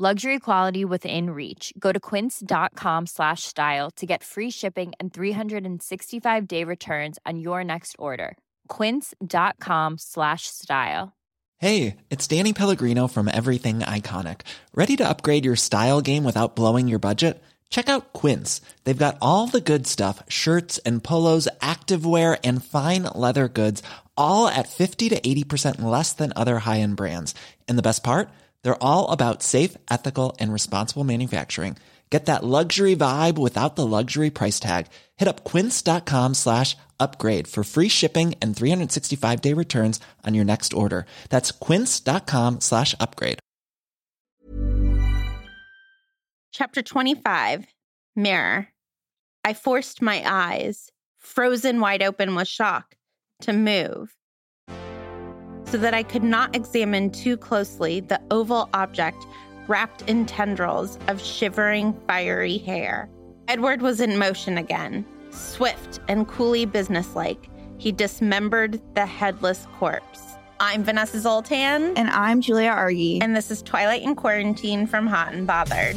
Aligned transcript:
Luxury 0.00 0.38
quality 0.38 0.84
within 0.84 1.30
reach. 1.30 1.72
Go 1.76 1.90
to 1.90 1.98
quince.com 1.98 3.06
slash 3.06 3.42
style 3.42 3.90
to 3.96 4.06
get 4.06 4.22
free 4.22 4.48
shipping 4.48 4.92
and 5.00 5.12
365 5.12 6.46
day 6.46 6.62
returns 6.62 7.18
on 7.26 7.40
your 7.40 7.64
next 7.64 7.96
order. 7.98 8.36
Quince.com 8.68 9.98
slash 9.98 10.42
style. 10.46 11.16
Hey, 11.56 11.96
it's 12.10 12.28
Danny 12.28 12.52
Pellegrino 12.52 13.08
from 13.08 13.26
Everything 13.26 13.80
Iconic. 13.80 14.42
Ready 14.72 14.94
to 14.98 15.08
upgrade 15.08 15.44
your 15.44 15.56
style 15.56 16.00
game 16.00 16.22
without 16.22 16.54
blowing 16.54 16.86
your 16.86 17.00
budget? 17.00 17.42
Check 17.68 17.88
out 17.88 18.12
Quince. 18.12 18.60
They've 18.84 18.96
got 18.96 19.18
all 19.20 19.48
the 19.48 19.60
good 19.60 19.88
stuff 19.88 20.22
shirts 20.28 20.78
and 20.86 21.02
polos, 21.02 21.48
activewear, 21.60 22.38
and 22.44 22.64
fine 22.64 23.02
leather 23.16 23.48
goods, 23.48 23.82
all 24.16 24.46
at 24.46 24.68
50 24.68 25.08
to 25.08 25.20
80% 25.20 25.80
less 25.80 26.12
than 26.12 26.32
other 26.36 26.60
high 26.60 26.78
end 26.78 26.94
brands. 26.94 27.34
And 27.66 27.76
the 27.76 27.82
best 27.82 28.04
part? 28.04 28.28
They're 28.62 28.82
all 28.82 29.10
about 29.10 29.42
safe, 29.42 29.76
ethical, 29.90 30.36
and 30.40 30.52
responsible 30.52 31.04
manufacturing. 31.04 31.76
Get 32.10 32.26
that 32.26 32.42
luxury 32.42 32.96
vibe 32.96 33.38
without 33.38 33.76
the 33.76 33.86
luxury 33.86 34.30
price 34.30 34.58
tag. 34.58 34.86
Hit 35.16 35.28
up 35.28 35.44
quince.com 35.44 36.34
slash 36.34 36.76
upgrade 36.98 37.46
for 37.46 37.62
free 37.62 37.88
shipping 37.88 38.34
and 38.40 38.56
365 38.56 39.40
day 39.40 39.52
returns 39.52 40.00
on 40.24 40.34
your 40.34 40.44
next 40.44 40.72
order. 40.72 41.04
That's 41.28 41.52
quince.com 41.52 42.60
slash 42.60 42.94
upgrade. 42.98 43.40
Chapter 46.52 46.82
25 46.82 47.66
Mirror. 48.16 48.68
I 49.44 49.52
forced 49.54 50.02
my 50.02 50.22
eyes, 50.26 50.90
frozen 51.18 51.78
wide 51.78 52.02
open 52.02 52.34
with 52.34 52.48
shock, 52.48 52.96
to 53.42 53.52
move 53.52 54.17
so 55.70 55.76
that 55.76 55.92
I 55.92 56.02
could 56.02 56.22
not 56.22 56.56
examine 56.56 57.10
too 57.10 57.36
closely 57.36 58.00
the 58.00 58.20
oval 58.30 58.70
object 58.72 59.26
wrapped 59.66 60.00
in 60.08 60.24
tendrils 60.24 60.98
of 61.08 61.22
shivering, 61.22 61.92
fiery 62.06 62.56
hair. 62.56 63.10
Edward 63.48 63.82
was 63.82 64.00
in 64.00 64.18
motion 64.18 64.56
again, 64.56 65.04
swift 65.30 66.00
and 66.08 66.26
coolly 66.26 66.64
businesslike. 66.64 67.50
He 67.76 67.92
dismembered 67.92 68.80
the 68.94 69.04
headless 69.04 69.66
corpse. 69.78 70.36
I'm 70.58 70.84
Vanessa 70.84 71.20
Zoltan. 71.20 71.96
And 71.96 72.08
I'm 72.10 72.40
Julia 72.40 72.70
Argy. 72.70 73.20
And 73.20 73.36
this 73.36 73.50
is 73.50 73.60
Twilight 73.60 74.02
in 74.02 74.14
Quarantine 74.14 74.86
from 74.86 75.06
Hot 75.06 75.34
and 75.34 75.46
Bothered. 75.46 75.96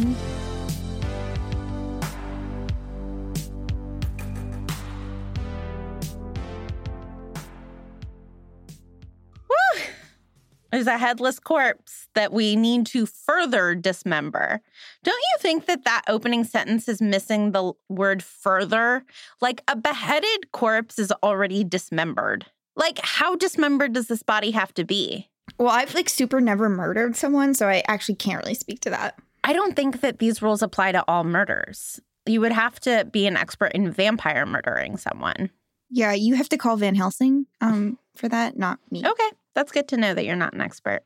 Is 10.82 10.88
a 10.88 10.98
headless 10.98 11.40
corpse 11.40 12.08
that 12.16 12.34
we 12.34 12.56
need 12.56 12.86
to 12.88 13.06
further 13.06 13.76
dismember. 13.76 14.60
Don't 15.04 15.14
you 15.16 15.40
think 15.40 15.68
that 15.68 15.86
that 15.86 16.02
opening 16.08 16.44
sentence 16.44 16.90
is 16.90 17.02
missing 17.02 17.52
the 17.52 17.74
word 17.88 18.24
further? 18.24 19.06
Like 19.40 19.64
a 19.68 19.76
beheaded 19.76 20.52
corpse 20.52 21.00
is 21.00 21.12
already 21.24 21.64
dismembered. 21.64 22.48
Like, 22.76 23.00
how 23.04 23.36
dismembered 23.36 23.94
does 23.94 24.08
this 24.08 24.24
body 24.24 24.52
have 24.52 24.74
to 24.74 24.84
be? 24.84 25.30
Well, 25.58 25.70
I've 25.70 25.94
like 25.94 26.09
super 26.09 26.42
never 26.42 26.68
murdered 26.68 27.16
someone, 27.16 27.53
so 27.53 27.68
I 27.68 27.84
actually 27.88 28.16
can't 28.16 28.44
really 28.44 28.56
speak 28.56 28.80
to 28.81 28.90
that. 28.90 29.20
I 29.44 29.53
don't 29.53 29.75
think 29.75 30.02
that 30.02 30.20
these 30.20 30.41
rules 30.41 30.62
apply 30.62 30.94
to 30.94 31.03
all 31.08 31.24
murders. 31.24 32.00
You 32.25 32.41
would 32.41 32.52
have 32.52 32.80
to 32.81 33.08
be 33.12 33.28
an 33.28 33.38
expert 33.38 33.74
in 33.74 33.91
vampire 33.91 34.46
murdering 34.46 34.97
someone. 34.97 35.52
Yeah, 35.90 36.14
you 36.14 36.36
have 36.36 36.50
to 36.50 36.58
call 36.58 36.78
Van 36.78 36.96
Helsing 36.96 37.46
um, 37.59 38.00
for 38.16 38.29
that, 38.29 38.57
not 38.57 38.79
me. 38.89 39.03
Okay. 39.05 39.29
That's 39.53 39.72
good 39.72 39.88
to 39.89 39.97
know 39.97 40.13
that 40.13 40.25
you're 40.25 40.35
not 40.35 40.53
an 40.53 40.61
expert. 40.61 41.03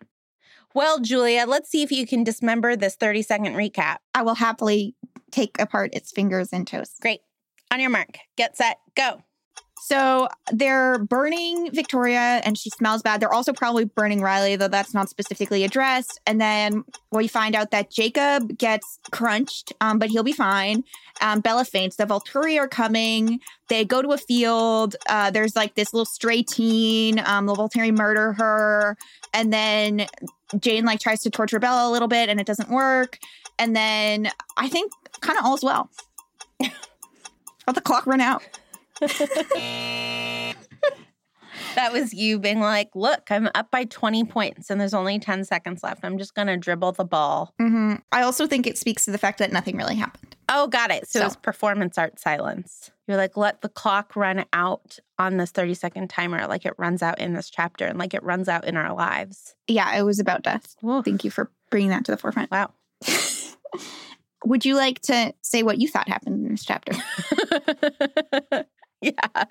Well, 0.74 1.00
Julia, 1.00 1.46
let's 1.48 1.70
see 1.70 1.84
if 1.84 1.92
you 1.92 2.06
can 2.06 2.24
dismember 2.24 2.76
this 2.76 2.96
30 2.96 3.22
second 3.22 3.54
recap. 3.56 3.98
I 4.14 4.24
will 4.24 4.36
happily 4.36 4.96
take 5.32 5.60
apart 5.60 5.92
its 5.94 6.12
fingers 6.12 6.50
and 6.52 6.68
toes. 6.68 6.92
Great. 7.02 7.22
On 7.72 7.80
your 7.80 7.90
mark, 7.90 8.18
get 8.38 8.56
set, 8.56 8.78
go. 8.96 9.24
So 9.88 10.30
they're 10.52 10.98
burning 10.98 11.70
Victoria 11.72 12.42
and 12.44 12.58
she 12.58 12.72
smells 12.72 13.04
bad. 13.04 13.22
They're 13.22 13.32
also 13.32 13.54
probably 13.54 13.86
burning 13.86 14.20
Riley, 14.20 14.56
though 14.56 14.68
that's 14.68 14.96
not 14.96 15.10
specifically 15.10 15.64
addressed. 15.64 16.20
And 16.26 16.42
then 16.42 16.84
we 17.12 17.28
find 17.28 17.54
out 17.56 17.70
that 17.70 17.92
Jacob 17.92 18.58
gets 18.58 18.98
crunched, 19.12 19.74
um, 19.82 20.00
but 20.00 20.10
he'll 20.10 20.24
be 20.24 20.34
fine. 20.34 20.84
Um, 21.22 21.40
Bella 21.40 21.66
faints. 21.66 21.98
The 21.98 22.06
Volturi 22.06 22.60
are 22.60 22.68
coming. 22.68 23.40
They 23.70 23.86
go 23.86 24.02
to 24.02 24.14
a 24.14 24.18
field. 24.18 24.96
Uh, 25.08 25.30
there's 25.30 25.56
like 25.56 25.76
this 25.76 25.94
little 25.94 26.06
stray 26.06 26.42
teen. 26.42 27.22
Um, 27.24 27.46
the 27.46 27.54
Volturi 27.54 27.96
murder 27.96 28.34
her. 28.34 28.98
And 29.36 29.54
then 29.54 30.08
Jane 30.60 30.86
like 30.86 31.00
tries 31.00 31.22
to 31.22 31.30
torture 31.30 31.60
Bella 31.60 31.88
a 31.88 31.92
little 31.92 32.08
bit 32.08 32.30
and 32.30 32.40
it 32.40 32.48
doesn't 32.48 32.70
work. 32.70 33.20
And 33.60 33.76
then 33.76 34.32
I 34.58 34.68
think 34.68 34.92
kind 35.22 35.38
of 35.38 35.46
all's 35.46 35.64
well. 35.64 35.92
Let 36.60 37.76
the 37.76 37.82
clock 37.82 38.08
run 38.08 38.20
out. 38.20 38.42
That 41.76 41.92
was 41.92 42.14
you 42.14 42.40
being 42.40 42.60
like, 42.60 42.90
look, 42.96 43.30
I'm 43.30 43.50
up 43.56 43.72
by 43.72 43.86
20 43.86 44.24
points 44.26 44.70
and 44.70 44.80
there's 44.80 44.94
only 44.94 45.20
10 45.20 45.44
seconds 45.46 45.84
left. 45.84 46.04
I'm 46.04 46.18
just 46.18 46.34
going 46.34 46.48
to 46.48 46.58
dribble 46.58 46.94
the 46.94 47.06
ball. 47.06 47.54
Mm-hmm. 47.62 47.96
I 48.12 48.24
also 48.24 48.48
think 48.48 48.66
it 48.66 48.78
speaks 48.78 49.06
to 49.06 49.12
the 49.12 49.18
fact 49.18 49.40
that 49.40 49.52
nothing 49.52 49.78
really 49.78 49.96
happened. 49.96 50.36
Oh, 50.50 50.68
got 50.68 50.92
it. 50.92 51.08
So, 51.08 51.20
so. 51.20 51.26
it's 51.26 51.36
performance 51.36 51.98
art 51.98 52.20
silence. 52.20 52.92
You're 53.08 53.18
like, 53.18 53.38
let 53.38 53.62
the 53.62 53.70
clock 53.70 54.16
run 54.16 54.46
out 54.54 55.00
on 55.20 55.38
this 55.38 55.52
30 55.52 55.74
second 55.76 56.10
timer, 56.10 56.48
like 56.48 56.66
it 56.66 56.74
runs 56.78 57.04
out 57.04 57.20
in 57.20 57.34
this 57.34 57.50
chapter 57.50 57.86
and 57.86 58.00
like 58.00 58.14
it 58.14 58.24
runs 58.24 58.48
out 58.48 58.66
in 58.66 58.78
our 58.78 58.94
lives. 58.94 59.56
Yeah, 59.68 59.96
it 59.98 60.04
was 60.04 60.20
about 60.20 60.44
death. 60.44 60.76
Ooh. 60.84 61.04
Thank 61.04 61.24
you 61.24 61.32
for 61.32 61.52
bringing 61.70 61.90
that 61.90 62.06
to 62.06 62.12
the 62.12 62.18
forefront. 62.18 62.52
Wow. 62.52 62.72
Would 64.46 64.64
you 64.64 64.76
like 64.76 65.02
to 65.04 65.34
say 65.42 65.64
what 65.64 65.80
you 65.80 65.88
thought 65.88 66.08
happened 66.08 66.46
in 66.46 66.52
this 66.52 66.64
chapter? 66.64 66.94
yeah, 69.02 69.44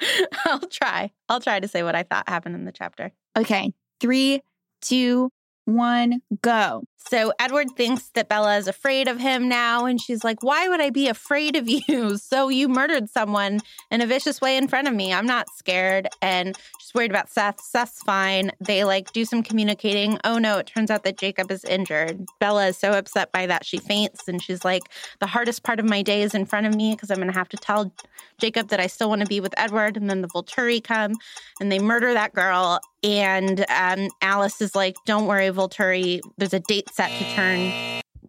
I'll 0.46 0.60
try. 0.60 1.10
I'll 1.28 1.40
try 1.40 1.60
to 1.60 1.68
say 1.68 1.82
what 1.82 1.94
I 1.94 2.02
thought 2.02 2.28
happened 2.28 2.54
in 2.54 2.64
the 2.64 2.72
chapter. 2.72 3.12
Okay. 3.36 3.72
Three, 4.00 4.40
two, 4.80 5.30
one, 5.64 6.20
go. 6.42 6.82
So 7.10 7.32
Edward 7.38 7.68
thinks 7.76 8.08
that 8.14 8.28
Bella 8.28 8.56
is 8.56 8.66
afraid 8.66 9.08
of 9.08 9.18
him 9.20 9.48
now. 9.48 9.84
And 9.84 10.00
she's 10.00 10.24
like, 10.24 10.42
Why 10.42 10.68
would 10.68 10.80
I 10.80 10.90
be 10.90 11.08
afraid 11.08 11.54
of 11.54 11.68
you? 11.88 12.16
So 12.16 12.48
you 12.48 12.68
murdered 12.68 13.10
someone 13.10 13.60
in 13.90 14.00
a 14.00 14.06
vicious 14.06 14.40
way 14.40 14.56
in 14.56 14.68
front 14.68 14.88
of 14.88 14.94
me. 14.94 15.12
I'm 15.12 15.26
not 15.26 15.46
scared. 15.56 16.08
And 16.22 16.56
she's 16.80 16.94
worried 16.94 17.10
about 17.10 17.30
Seth. 17.30 17.60
Seth's 17.60 18.02
fine. 18.02 18.52
They 18.60 18.84
like 18.84 19.12
do 19.12 19.24
some 19.24 19.42
communicating. 19.42 20.18
Oh 20.24 20.38
no, 20.38 20.58
it 20.58 20.66
turns 20.66 20.90
out 20.90 21.04
that 21.04 21.18
Jacob 21.18 21.50
is 21.50 21.64
injured. 21.64 22.24
Bella 22.40 22.68
is 22.68 22.78
so 22.78 22.92
upset 22.92 23.32
by 23.32 23.46
that. 23.46 23.66
She 23.66 23.78
faints 23.78 24.26
and 24.26 24.42
she's 24.42 24.64
like, 24.64 24.82
The 25.20 25.26
hardest 25.26 25.62
part 25.62 25.80
of 25.80 25.86
my 25.86 26.02
day 26.02 26.22
is 26.22 26.34
in 26.34 26.46
front 26.46 26.66
of 26.66 26.74
me 26.74 26.92
because 26.92 27.10
I'm 27.10 27.18
going 27.18 27.28
to 27.28 27.38
have 27.38 27.48
to 27.50 27.56
tell 27.58 27.92
Jacob 28.38 28.68
that 28.68 28.80
I 28.80 28.86
still 28.86 29.10
want 29.10 29.20
to 29.20 29.26
be 29.26 29.40
with 29.40 29.54
Edward. 29.58 29.96
And 29.96 30.08
then 30.08 30.22
the 30.22 30.28
Volturi 30.28 30.82
come 30.82 31.12
and 31.60 31.70
they 31.70 31.78
murder 31.78 32.14
that 32.14 32.32
girl. 32.32 32.80
And 33.02 33.66
um, 33.68 34.08
Alice 34.22 34.62
is 34.62 34.74
like, 34.74 34.96
Don't 35.04 35.26
worry, 35.26 35.48
Volturi. 35.50 36.20
There's 36.38 36.54
a 36.54 36.60
date 36.60 36.93
set 36.94 37.10
to 37.18 37.24
turn 37.34 37.72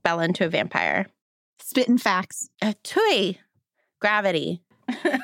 Bella 0.03 0.23
into 0.23 0.43
a 0.43 0.49
vampire. 0.49 1.05
Spitting 1.59 1.99
facts. 1.99 2.49
Uh, 2.61 2.73
tui. 2.83 3.39
Gravity. 4.01 4.61
that 4.87 5.19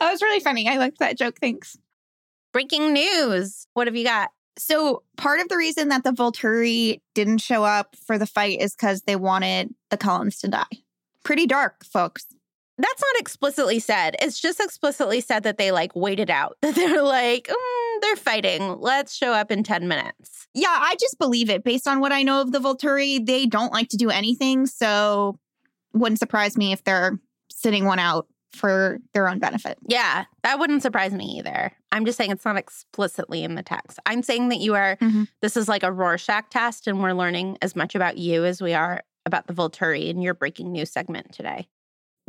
was 0.00 0.22
really 0.22 0.40
funny. 0.40 0.68
I 0.68 0.76
liked 0.78 0.98
that 0.98 1.16
joke. 1.16 1.36
Thanks. 1.40 1.76
Breaking 2.52 2.92
news. 2.92 3.66
What 3.74 3.86
have 3.86 3.94
you 3.94 4.04
got? 4.04 4.30
So, 4.58 5.04
part 5.16 5.40
of 5.40 5.48
the 5.48 5.56
reason 5.56 5.88
that 5.88 6.02
the 6.02 6.10
Volturi 6.10 7.00
didn't 7.14 7.38
show 7.38 7.64
up 7.64 7.94
for 8.04 8.18
the 8.18 8.26
fight 8.26 8.60
is 8.60 8.74
because 8.74 9.02
they 9.02 9.16
wanted 9.16 9.72
the 9.90 9.96
Cullens 9.96 10.38
to 10.40 10.48
die. 10.48 10.64
Pretty 11.24 11.46
dark, 11.46 11.84
folks. 11.84 12.26
That's 12.80 13.02
not 13.02 13.20
explicitly 13.20 13.78
said. 13.78 14.16
It's 14.20 14.40
just 14.40 14.60
explicitly 14.60 15.20
said 15.20 15.42
that 15.42 15.58
they 15.58 15.70
like 15.70 15.94
waited 15.94 16.30
out. 16.30 16.56
That 16.62 16.74
they're 16.74 17.02
like, 17.02 17.48
mm, 17.48 18.00
they're 18.00 18.16
fighting. 18.16 18.78
Let's 18.80 19.14
show 19.14 19.32
up 19.32 19.50
in 19.50 19.64
10 19.64 19.88
minutes. 19.88 20.46
Yeah, 20.54 20.68
I 20.68 20.94
just 21.00 21.18
believe 21.18 21.50
it. 21.50 21.64
Based 21.64 21.88
on 21.88 22.00
what 22.00 22.12
I 22.12 22.22
know 22.22 22.40
of 22.40 22.52
the 22.52 22.60
Volturi, 22.60 23.24
they 23.24 23.46
don't 23.46 23.72
like 23.72 23.88
to 23.88 23.96
do 23.96 24.08
anything. 24.08 24.66
So 24.66 25.38
wouldn't 25.92 26.20
surprise 26.20 26.56
me 26.56 26.72
if 26.72 26.84
they're 26.84 27.18
sitting 27.50 27.86
one 27.86 27.98
out 27.98 28.28
for 28.52 28.98
their 29.14 29.28
own 29.28 29.38
benefit. 29.38 29.78
Yeah, 29.86 30.24
that 30.42 30.58
wouldn't 30.58 30.82
surprise 30.82 31.12
me 31.12 31.38
either. 31.38 31.72
I'm 31.92 32.04
just 32.04 32.18
saying 32.18 32.30
it's 32.30 32.44
not 32.44 32.56
explicitly 32.56 33.44
in 33.44 33.54
the 33.54 33.62
text. 33.62 33.98
I'm 34.06 34.22
saying 34.22 34.48
that 34.48 34.58
you 34.58 34.74
are, 34.74 34.96
mm-hmm. 34.96 35.24
this 35.40 35.56
is 35.56 35.68
like 35.68 35.82
a 35.82 35.92
Rorschach 35.92 36.50
test, 36.50 36.86
and 36.86 37.02
we're 37.02 37.12
learning 37.12 37.58
as 37.62 37.76
much 37.76 37.94
about 37.94 38.18
you 38.18 38.44
as 38.44 38.60
we 38.60 38.74
are 38.74 39.02
about 39.26 39.46
the 39.46 39.54
Volturi 39.54 40.08
in 40.08 40.20
your 40.20 40.34
breaking 40.34 40.72
news 40.72 40.90
segment 40.90 41.32
today. 41.32 41.68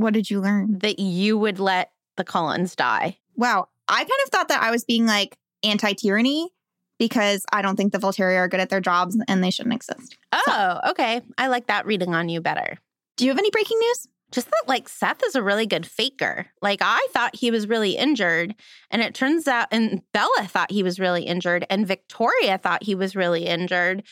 What 0.02 0.14
did 0.14 0.30
you 0.30 0.42
learn? 0.42 0.80
that 0.80 1.00
you 1.00 1.38
would 1.38 1.60
let 1.60 1.92
the 2.18 2.24
Cullens 2.24 2.76
die. 2.76 3.18
Wow. 3.36 3.68
I 3.88 4.00
kind 4.00 4.10
of 4.26 4.32
thought 4.32 4.48
that 4.50 4.62
I 4.62 4.72
was 4.72 4.84
being 4.84 5.06
like 5.06 5.38
anti 5.64 5.94
tyranny 5.94 6.50
because 6.98 7.46
I 7.52 7.62
don't 7.62 7.76
think 7.76 7.92
the 7.92 7.98
Volturi 7.98 8.36
are 8.36 8.48
good 8.48 8.60
at 8.60 8.70
their 8.70 8.80
jobs 8.80 9.18
and 9.28 9.44
they 9.44 9.50
shouldn't 9.50 9.74
exist. 9.74 10.18
Oh, 10.34 10.80
okay. 10.90 11.22
I 11.38 11.48
like 11.48 11.68
that 11.68 11.86
reading 11.86 12.14
on 12.14 12.30
you 12.30 12.42
better. 12.42 12.78
Do 13.18 13.26
you 13.26 13.32
have 13.32 13.40
any 13.40 13.50
breaking 13.50 13.80
news? 13.80 14.08
Just 14.32 14.50
that, 14.50 14.64
like, 14.66 14.88
Seth 14.88 15.22
is 15.26 15.36
a 15.36 15.44
really 15.44 15.66
good 15.66 15.86
faker. 15.86 16.48
Like, 16.62 16.80
I 16.82 17.06
thought 17.12 17.36
he 17.36 17.52
was 17.52 17.68
really 17.68 17.98
injured, 17.98 18.56
and 18.90 19.02
it 19.02 19.14
turns 19.14 19.46
out, 19.46 19.68
and 19.72 20.02
Bella 20.14 20.48
thought 20.48 20.72
he 20.72 20.84
was 20.84 21.02
really 21.02 21.24
injured, 21.24 21.66
and 21.70 21.86
Victoria 21.86 22.58
thought 22.58 22.84
he 22.84 22.96
was 22.96 23.14
really 23.14 23.46
injured. 23.46 24.04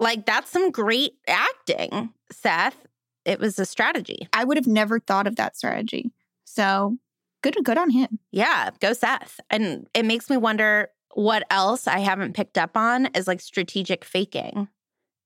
Like, 0.00 0.24
that's 0.24 0.50
some 0.50 0.70
great 0.70 1.16
acting, 1.28 2.14
Seth. 2.32 2.85
It 3.26 3.40
was 3.40 3.58
a 3.58 3.66
strategy. 3.66 4.28
I 4.32 4.44
would 4.44 4.56
have 4.56 4.66
never 4.66 5.00
thought 5.00 5.26
of 5.26 5.36
that 5.36 5.56
strategy. 5.56 6.12
So 6.44 6.96
good 7.42 7.56
good 7.62 7.76
on 7.76 7.90
him. 7.90 8.20
Yeah, 8.30 8.70
go 8.80 8.92
Seth. 8.92 9.40
And 9.50 9.86
it 9.92 10.04
makes 10.04 10.30
me 10.30 10.36
wonder 10.36 10.88
what 11.14 11.44
else 11.50 11.86
I 11.86 11.98
haven't 11.98 12.34
picked 12.34 12.56
up 12.56 12.76
on 12.76 13.06
is 13.06 13.26
like 13.26 13.40
strategic 13.40 14.04
faking 14.04 14.68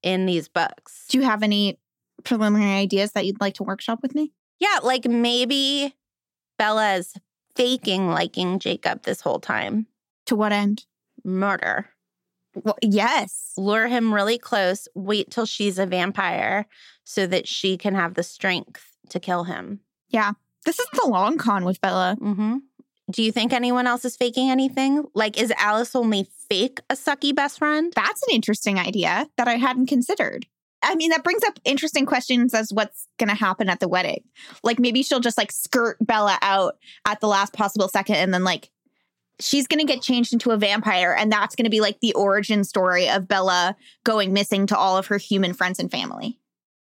in 0.02 0.26
these 0.26 0.48
books. 0.48 1.06
Do 1.08 1.18
you 1.18 1.24
have 1.24 1.42
any 1.42 1.78
preliminary 2.24 2.72
ideas 2.72 3.12
that 3.12 3.26
you'd 3.26 3.40
like 3.40 3.54
to 3.54 3.64
workshop 3.64 4.00
with 4.02 4.14
me? 4.14 4.32
Yeah, 4.58 4.78
like 4.82 5.04
maybe 5.04 5.94
Bella's 6.58 7.14
faking 7.54 8.08
liking 8.08 8.58
Jacob 8.58 9.02
this 9.02 9.20
whole 9.20 9.40
time. 9.40 9.86
To 10.26 10.36
what 10.36 10.52
end? 10.52 10.86
Murder. 11.24 11.90
Well, 12.54 12.76
yes. 12.82 13.52
Lure 13.56 13.88
him 13.88 14.12
really 14.12 14.38
close, 14.38 14.88
wait 14.94 15.30
till 15.30 15.46
she's 15.46 15.78
a 15.78 15.86
vampire 15.86 16.66
so 17.04 17.26
that 17.26 17.46
she 17.46 17.76
can 17.76 17.94
have 17.94 18.14
the 18.14 18.22
strength 18.22 18.96
to 19.10 19.20
kill 19.20 19.44
him. 19.44 19.80
Yeah. 20.08 20.32
This 20.64 20.78
is 20.78 20.86
the 20.92 21.08
long 21.08 21.38
con 21.38 21.64
with 21.64 21.80
Bella. 21.80 22.16
hmm 22.18 22.58
Do 23.10 23.22
you 23.22 23.32
think 23.32 23.52
anyone 23.52 23.86
else 23.86 24.04
is 24.04 24.16
faking 24.16 24.50
anything? 24.50 25.04
Like, 25.14 25.40
is 25.40 25.52
Alice 25.58 25.96
only 25.96 26.28
fake 26.48 26.80
a 26.90 26.94
sucky 26.94 27.34
best 27.34 27.58
friend? 27.58 27.92
That's 27.96 28.22
an 28.24 28.34
interesting 28.34 28.78
idea 28.78 29.28
that 29.36 29.48
I 29.48 29.56
hadn't 29.56 29.86
considered. 29.86 30.46
I 30.82 30.94
mean, 30.94 31.10
that 31.10 31.24
brings 31.24 31.42
up 31.44 31.58
interesting 31.64 32.06
questions 32.06 32.54
as 32.54 32.72
what's 32.72 33.06
going 33.18 33.28
to 33.28 33.34
happen 33.34 33.68
at 33.68 33.80
the 33.80 33.88
wedding. 33.88 34.24
Like 34.62 34.78
maybe 34.78 35.02
she'll 35.02 35.20
just 35.20 35.38
like 35.38 35.52
skirt 35.52 35.98
Bella 36.00 36.38
out 36.42 36.76
at 37.06 37.20
the 37.20 37.28
last 37.28 37.52
possible 37.52 37.88
second 37.88 38.16
and 38.16 38.32
then 38.32 38.44
like 38.44 38.70
she's 39.40 39.66
going 39.66 39.84
to 39.84 39.90
get 39.92 40.02
changed 40.02 40.32
into 40.32 40.50
a 40.50 40.56
vampire 40.56 41.14
and 41.18 41.30
that's 41.30 41.56
going 41.56 41.64
to 41.64 41.70
be 41.70 41.80
like 41.80 42.00
the 42.00 42.14
origin 42.14 42.64
story 42.64 43.08
of 43.08 43.28
Bella 43.28 43.76
going 44.04 44.32
missing 44.32 44.66
to 44.66 44.76
all 44.76 44.96
of 44.96 45.06
her 45.06 45.18
human 45.18 45.52
friends 45.52 45.78
and 45.78 45.90
family. 45.90 46.38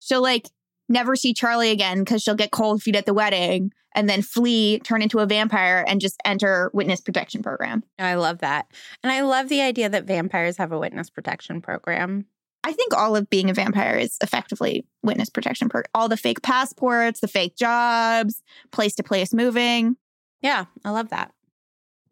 She'll 0.01 0.23
like 0.23 0.49
never 0.89 1.17
see 1.17 1.35
Charlie 1.35 1.71
again 1.71 2.01
because 2.01 2.23
she'll 2.23 2.35
get 2.35 2.51
cold 2.51 2.83
feet 2.83 2.97
at 2.97 3.07
the 3.07 3.15
wedding 3.15 3.73
and 3.95 4.09
then 4.09 4.23
flee, 4.23 4.79
turn 4.81 5.03
into 5.03 5.19
a 5.19 5.27
vampire 5.27 5.85
and 5.87 6.01
just 6.01 6.17
enter 6.25 6.71
witness 6.73 7.01
protection 7.01 7.43
program. 7.43 7.83
I 7.99 8.15
love 8.15 8.39
that. 8.39 8.67
And 9.03 9.13
I 9.13 9.21
love 9.21 9.49
the 9.49 9.61
idea 9.61 9.89
that 9.89 10.05
vampires 10.05 10.57
have 10.57 10.73
a 10.73 10.79
witness 10.79 11.11
protection 11.11 11.61
program. 11.61 12.27
I 12.65 12.73
think 12.73 12.95
all 12.95 13.17
of 13.17 13.29
being 13.29 13.51
a 13.51 13.55
vampire 13.55 13.97
is 13.97 14.17
effectively 14.23 14.87
witness 15.03 15.29
protection. 15.29 15.69
Per- 15.69 15.85
all 15.95 16.09
the 16.09 16.17
fake 16.17 16.43
passports, 16.43 17.21
the 17.21 17.29
fake 17.29 17.57
jobs, 17.57 18.43
place 18.71 18.95
to 18.97 19.03
place 19.03 19.35
moving. 19.35 19.97
Yeah, 20.43 20.67
I 20.85 20.91
love 20.91 21.11
that. 21.11 21.33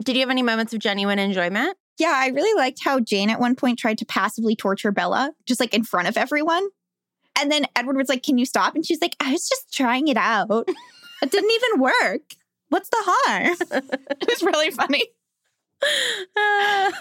Did 0.03 0.17
you 0.17 0.21
have 0.21 0.31
any 0.31 0.43
moments 0.43 0.73
of 0.73 0.81
genuine 0.81 1.19
enjoyment? 1.19 1.77
Yeah, 1.99 2.15
I 2.15 2.29
really 2.29 2.59
liked 2.59 2.83
how 2.83 3.01
Jane 3.01 3.29
at 3.29 3.41
one 3.41 3.55
point 3.55 3.79
tried 3.79 3.99
to 3.99 4.07
passively 4.07 4.57
torture 4.57 4.93
Bella, 4.93 5.33
just 5.47 5.61
like 5.61 5.75
in 5.75 5.85
front 5.85 6.09
of 6.09 6.17
everyone. 6.17 6.67
And 7.39 7.53
then 7.53 7.67
Edward 7.77 7.97
was 7.97 8.09
like, 8.09 8.23
Can 8.23 8.39
you 8.39 8.47
stop? 8.47 8.75
And 8.75 8.85
she's 8.85 9.01
like, 9.01 9.17
I 9.21 9.33
was 9.33 9.49
just 9.49 9.73
trying 9.73 10.09
it 10.09 10.17
out. 10.17 10.69
It 11.23 11.31
didn't 11.31 11.51
even 11.51 11.81
work. 11.81 12.23
What's 12.71 12.89
the 12.89 12.97
harm? 13.01 13.57
it 13.83 14.29
was 14.29 14.43
really 14.43 14.71
funny. 14.71 15.05
Uh, 15.83 16.93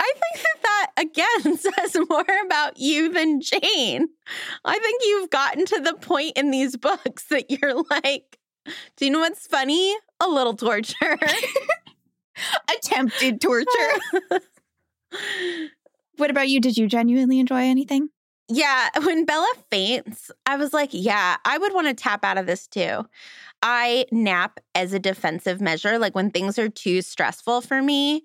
I 0.00 0.12
think 0.12 0.44
that 0.44 0.62
that 0.62 0.90
again 0.98 1.56
says 1.78 1.96
more 2.08 2.26
about 2.44 2.78
you 2.78 3.12
than 3.12 3.40
Jane. 3.40 4.08
I 4.64 4.78
think 4.78 5.02
you've 5.04 5.30
gotten 5.30 5.66
to 5.66 5.80
the 5.80 5.94
point 5.94 6.32
in 6.36 6.50
these 6.50 6.76
books 6.76 7.24
that 7.30 7.50
you're 7.50 7.82
like, 7.90 8.38
do 8.96 9.04
you 9.04 9.10
know 9.10 9.20
what's 9.20 9.46
funny? 9.46 9.94
A 10.20 10.28
little 10.28 10.54
torture. 10.54 11.18
Attempted 12.76 13.40
torture. 13.40 13.68
what 16.16 16.30
about 16.30 16.48
you? 16.48 16.60
Did 16.60 16.76
you 16.76 16.86
genuinely 16.86 17.38
enjoy 17.40 17.62
anything? 17.62 18.08
Yeah, 18.48 18.90
when 19.02 19.24
Bella 19.24 19.50
faints, 19.70 20.30
I 20.44 20.56
was 20.56 20.74
like, 20.74 20.90
yeah, 20.92 21.36
I 21.44 21.56
would 21.56 21.72
want 21.72 21.86
to 21.86 21.94
tap 21.94 22.24
out 22.24 22.36
of 22.36 22.46
this 22.46 22.66
too. 22.66 23.06
I 23.62 24.04
nap 24.12 24.60
as 24.74 24.92
a 24.92 24.98
defensive 24.98 25.60
measure. 25.60 25.98
Like 25.98 26.14
when 26.14 26.30
things 26.30 26.58
are 26.58 26.68
too 26.68 27.00
stressful 27.00 27.62
for 27.62 27.80
me, 27.80 28.24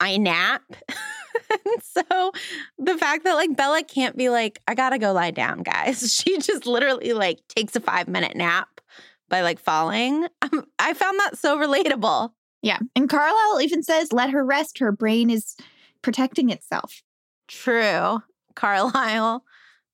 I 0.00 0.16
nap. 0.16 0.62
and 0.88 1.82
so 1.82 2.32
the 2.78 2.98
fact 2.98 3.22
that 3.24 3.34
like 3.34 3.56
Bella 3.56 3.84
can't 3.84 4.16
be 4.16 4.28
like, 4.28 4.58
I 4.66 4.74
gotta 4.74 4.98
go 4.98 5.12
lie 5.12 5.30
down, 5.30 5.62
guys. 5.62 6.12
She 6.12 6.38
just 6.38 6.66
literally 6.66 7.12
like 7.12 7.38
takes 7.48 7.76
a 7.76 7.80
five 7.80 8.08
minute 8.08 8.36
nap 8.36 8.80
by 9.28 9.42
like 9.42 9.60
falling. 9.60 10.26
Um, 10.42 10.66
I 10.78 10.94
found 10.94 11.18
that 11.20 11.38
so 11.38 11.56
relatable. 11.56 12.32
Yeah. 12.62 12.78
And 12.94 13.08
Carlisle 13.08 13.60
even 13.62 13.82
says, 13.82 14.12
Let 14.12 14.30
her 14.30 14.44
rest. 14.44 14.78
Her 14.78 14.92
brain 14.92 15.30
is 15.30 15.56
protecting 16.02 16.50
itself. 16.50 17.02
True. 17.48 18.22
Carlisle, 18.54 19.44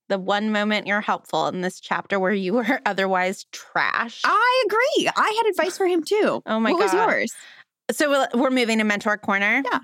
the 0.09 0.19
one 0.19 0.51
moment 0.53 0.87
you're 0.87 1.01
helpful 1.01 1.47
in 1.49 1.61
this 1.61 1.81
chapter 1.81 2.19
where 2.19 2.33
you 2.33 2.55
were 2.55 2.81
otherwise 2.87 3.47
trash. 3.53 4.21
I 4.25 4.65
agree. 4.67 5.11
I 5.17 5.43
had 5.43 5.51
advice 5.51 5.77
for 5.77 5.87
him 5.87 6.03
too. 6.03 6.43
Oh 6.47 6.61
my 6.61 6.71
God. 6.71 6.79
what 6.79 6.85
was 6.85 6.93
yours? 6.93 7.33
So 7.93 8.27
we're 8.35 8.51
moving 8.51 8.79
to 8.79 8.85
mentor 8.85 9.17
corner. 9.17 9.63
Yeah. 9.71 9.81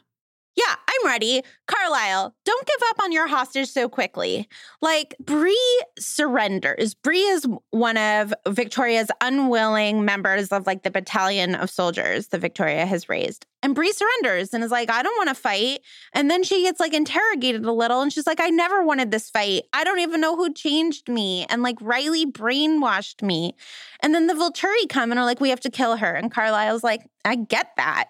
Yeah, 0.54 0.75
I'm 0.87 1.06
ready. 1.06 1.43
Carlisle, 1.66 2.34
don't 2.44 2.66
give 2.66 2.81
up 2.90 3.02
on 3.02 3.10
your 3.10 3.26
hostage 3.26 3.70
so 3.70 3.88
quickly. 3.88 4.49
Like, 4.82 5.14
Bree 5.19 5.82
surrenders. 5.99 6.93
Bree 6.94 7.22
is 7.22 7.46
one 7.70 7.96
of 7.96 8.34
Victoria's 8.49 9.10
unwilling 9.22 10.04
members 10.04 10.49
of 10.49 10.66
like 10.66 10.82
the 10.82 10.90
battalion 10.90 11.54
of 11.54 11.70
soldiers 11.70 12.28
that 12.28 12.40
Victoria 12.40 12.84
has 12.84 13.08
raised. 13.08 13.46
And 13.62 13.75
Bree 13.75 13.93
surrenders 13.93 14.52
and 14.52 14.62
is 14.64 14.72
like, 14.72 14.90
I 14.90 15.02
don't 15.02 15.16
want 15.16 15.28
to 15.28 15.40
fight. 15.40 15.81
And 16.12 16.31
then 16.31 16.43
she 16.43 16.64
gets 16.64 16.81
like 16.81 16.93
interrogated 16.93 17.64
a 17.64 17.72
little 17.72 18.02
and 18.02 18.12
she's 18.12 18.26
like, 18.26 18.40
I 18.40 18.49
never 18.49 18.84
wanted 18.84 19.10
this 19.10 19.31
fight. 19.31 19.62
I 19.72 19.84
don't 19.84 20.00
even 20.00 20.20
know 20.20 20.37
who 20.37 20.52
changed 20.52 21.08
me. 21.08 21.46
And 21.49 21.62
like 21.62 21.76
Riley 21.81 22.26
brainwashed 22.26 23.22
me. 23.22 23.54
And 24.00 24.14
then 24.14 24.26
the 24.26 24.34
Volturi 24.34 24.88
come 24.88 25.12
and 25.12 25.19
are 25.19 25.25
like, 25.25 25.40
we 25.40 25.50
have 25.50 25.60
to 25.60 25.70
kill 25.70 25.96
her. 25.96 26.12
And 26.12 26.32
Carlisle's 26.32 26.82
like, 26.82 27.08
I 27.25 27.37
get 27.37 27.68
that. 27.76 28.09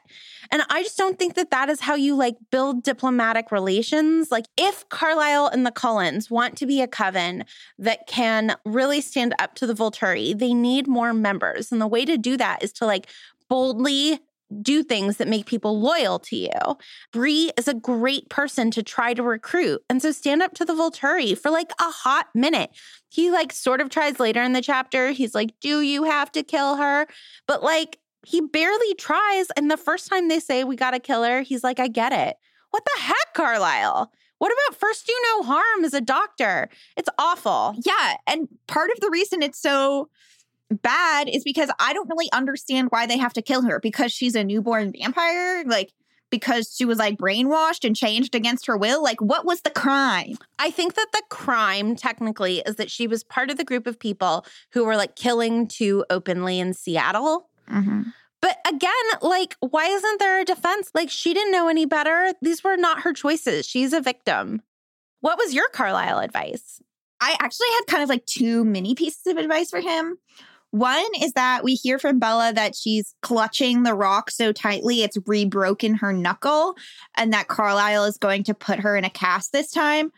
And 0.53 0.63
I 0.69 0.83
just 0.83 0.99
don't 0.99 1.19
think 1.19 1.35
that 1.35 1.51
that 1.51 1.71
is 1.71 1.81
how 1.81 1.95
you 1.95 2.15
like 2.15 2.37
build 2.51 2.83
diplomatic 2.85 3.51
relations. 3.51 4.31
Like, 4.31 4.45
if 4.59 4.87
Carlisle 4.91 5.49
and 5.49 5.65
the 5.65 5.73
Cullens 5.73 6.31
want 6.31 6.57
to 6.59 6.67
be 6.67 6.83
a 6.83 6.87
coven 6.87 7.45
that 7.79 8.07
can 8.07 8.55
really 8.67 9.01
stand 9.01 9.35
up 9.39 9.55
to 9.57 9.67
the 9.67 9.75
Volturi, 9.75 10.39
they 10.39 10.53
need 10.53 10.87
more 10.87 11.15
members. 11.15 11.73
And 11.73 11.81
the 11.81 11.87
way 11.87 12.05
to 12.05 12.19
do 12.19 12.37
that 12.37 12.63
is 12.63 12.73
to 12.75 12.87
like 12.87 13.09
boldly 13.49 14.21
do 14.61 14.83
things 14.83 15.17
that 15.17 15.29
make 15.29 15.47
people 15.47 15.81
loyal 15.81 16.19
to 16.19 16.37
you. 16.37 16.77
Bree 17.13 17.51
is 17.57 17.69
a 17.69 17.75
great 17.75 18.29
person 18.29 18.71
to 18.73 18.83
try 18.83 19.15
to 19.15 19.23
recruit. 19.23 19.83
And 19.89 20.03
so 20.03 20.13
stand 20.13 20.43
up 20.43 20.53
to 20.55 20.65
the 20.65 20.75
Volturi 20.75 21.39
for 21.39 21.51
like 21.51 21.73
a 21.81 21.91
hot 21.91 22.27
minute. 22.35 22.71
He 23.09 23.31
like 23.31 23.53
sort 23.53 23.81
of 23.81 23.89
tries 23.89 24.21
later 24.21 24.43
in 24.43 24.53
the 24.53 24.61
chapter. 24.61 25.13
He's 25.13 25.35
like, 25.35 25.59
Do 25.61 25.81
you 25.81 26.05
have 26.05 26.31
to 26.33 26.43
kill 26.43 26.77
her? 26.77 27.07
But 27.47 27.63
like, 27.63 27.99
he 28.25 28.41
barely 28.41 28.95
tries. 28.95 29.49
And 29.57 29.71
the 29.71 29.77
first 29.77 30.09
time 30.09 30.29
they 30.29 30.41
say, 30.41 30.65
We 30.65 30.77
got 30.77 30.93
to 30.93 31.01
kill 31.01 31.25
her, 31.25 31.43
he's 31.43 31.65
like, 31.65 31.81
I 31.81 31.89
get 31.89 32.13
it. 32.13 32.37
What 32.71 32.85
the 32.85 33.03
heck, 33.03 33.35
Carlisle? 33.35 34.11
What 34.39 34.53
about 34.53 34.81
first 34.81 35.07
do 35.07 35.15
no 35.31 35.43
harm 35.45 35.85
as 35.85 35.95
a 35.95 36.01
doctor? 36.01 36.69
It's 36.97 37.09
awful. 37.19 37.77
Yeah. 37.85 38.17
And 38.27 38.49
part 38.67 38.91
of 38.91 38.99
the 39.01 39.11
reason 39.11 39.43
it's 39.43 39.61
so 39.61 40.09
bad 40.69 41.29
is 41.29 41.45
because 41.45 41.71
I 41.79 41.93
don't 41.93 42.09
really 42.09 42.33
understand 42.33 42.89
why 42.91 43.07
they 43.07 43.19
have 43.19 43.35
to 43.35 43.43
kill 43.43 43.63
her 43.63 43.79
because 43.79 44.11
she's 44.11 44.35
a 44.35 44.43
newborn 44.43 44.93
vampire. 44.93 45.65
Like, 45.65 45.93
because 46.33 46.75
she 46.75 46.85
was 46.85 46.99
like 46.99 47.19
brainwashed 47.19 47.85
and 47.85 47.95
changed 47.95 48.35
against 48.35 48.67
her 48.67 48.77
will. 48.77 49.01
Like, 49.01 49.21
what 49.21 49.45
was 49.45 49.61
the 49.61 49.71
crime? 49.71 50.39
I 50.59 50.71
think 50.71 50.95
that 50.95 51.13
the 51.13 51.23
crime 51.29 51.95
technically 51.95 52.63
is 52.67 52.77
that 52.77 52.91
she 52.91 53.07
was 53.07 53.23
part 53.23 53.51
of 53.51 53.59
the 53.59 53.65
group 53.65 53.87
of 53.87 54.01
people 54.01 54.45
who 54.73 54.85
were 54.85 54.97
like 54.97 55.15
killing 55.15 55.69
too 55.69 56.05
openly 56.11 56.59
in 56.59 56.73
Seattle. 56.73 57.51
Mm-hmm. 57.71 58.03
But 58.41 58.59
again, 58.69 58.93
like, 59.21 59.57
why 59.61 59.87
isn't 59.87 60.19
there 60.19 60.41
a 60.41 60.45
defense? 60.45 60.91
Like, 60.95 61.11
she 61.11 61.33
didn't 61.33 61.53
know 61.53 61.69
any 61.69 61.87
better. 61.87 62.33
These 62.43 62.65
were 62.65 62.77
not 62.77 63.03
her 63.03 63.13
choices. 63.13 63.67
She's 63.67 63.93
a 63.93 64.01
victim. 64.01 64.63
What 65.21 65.39
was 65.39 65.55
your 65.55 65.69
Carlisle 65.69 66.19
advice? 66.19 66.83
I 67.21 67.37
actually 67.39 67.69
had 67.75 67.87
kind 67.87 68.03
of 68.03 68.09
like 68.09 68.27
two 68.27 68.65
mini 68.65 68.97
pieces 68.97 69.29
of 69.29 69.37
advice 69.37 69.71
for 69.71 69.81
him. 69.81 70.19
One 70.73 71.05
is 71.21 71.35
that 71.35 71.63
we 71.63 71.75
hear 71.75 71.99
from 71.99 72.19
Bella 72.19 72.53
that 72.55 72.75
she's 72.75 73.15
clutching 73.21 73.83
the 73.83 73.95
rock 73.95 74.31
so 74.31 74.53
tightly 74.53 75.03
it's 75.03 75.19
rebroken 75.19 75.99
her 75.99 76.13
knuckle, 76.13 76.77
and 77.17 77.33
that 77.33 77.47
Carlisle 77.47 78.07
is 78.07 78.17
going 78.17 78.43
to 78.45 78.55
put 78.55 78.81
her 78.81 78.97
in 78.97 79.05
a 79.05 79.11
cast 79.11 79.53
this 79.53 79.71
time. 79.71 80.11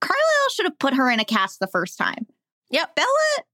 Carlisle 0.00 0.50
should 0.52 0.66
have 0.66 0.78
put 0.78 0.94
her 0.94 1.10
in 1.10 1.20
a 1.20 1.24
cast 1.24 1.58
the 1.58 1.66
first 1.66 1.98
time. 1.98 2.26
Yep. 2.70 2.94
Bella 2.94 3.44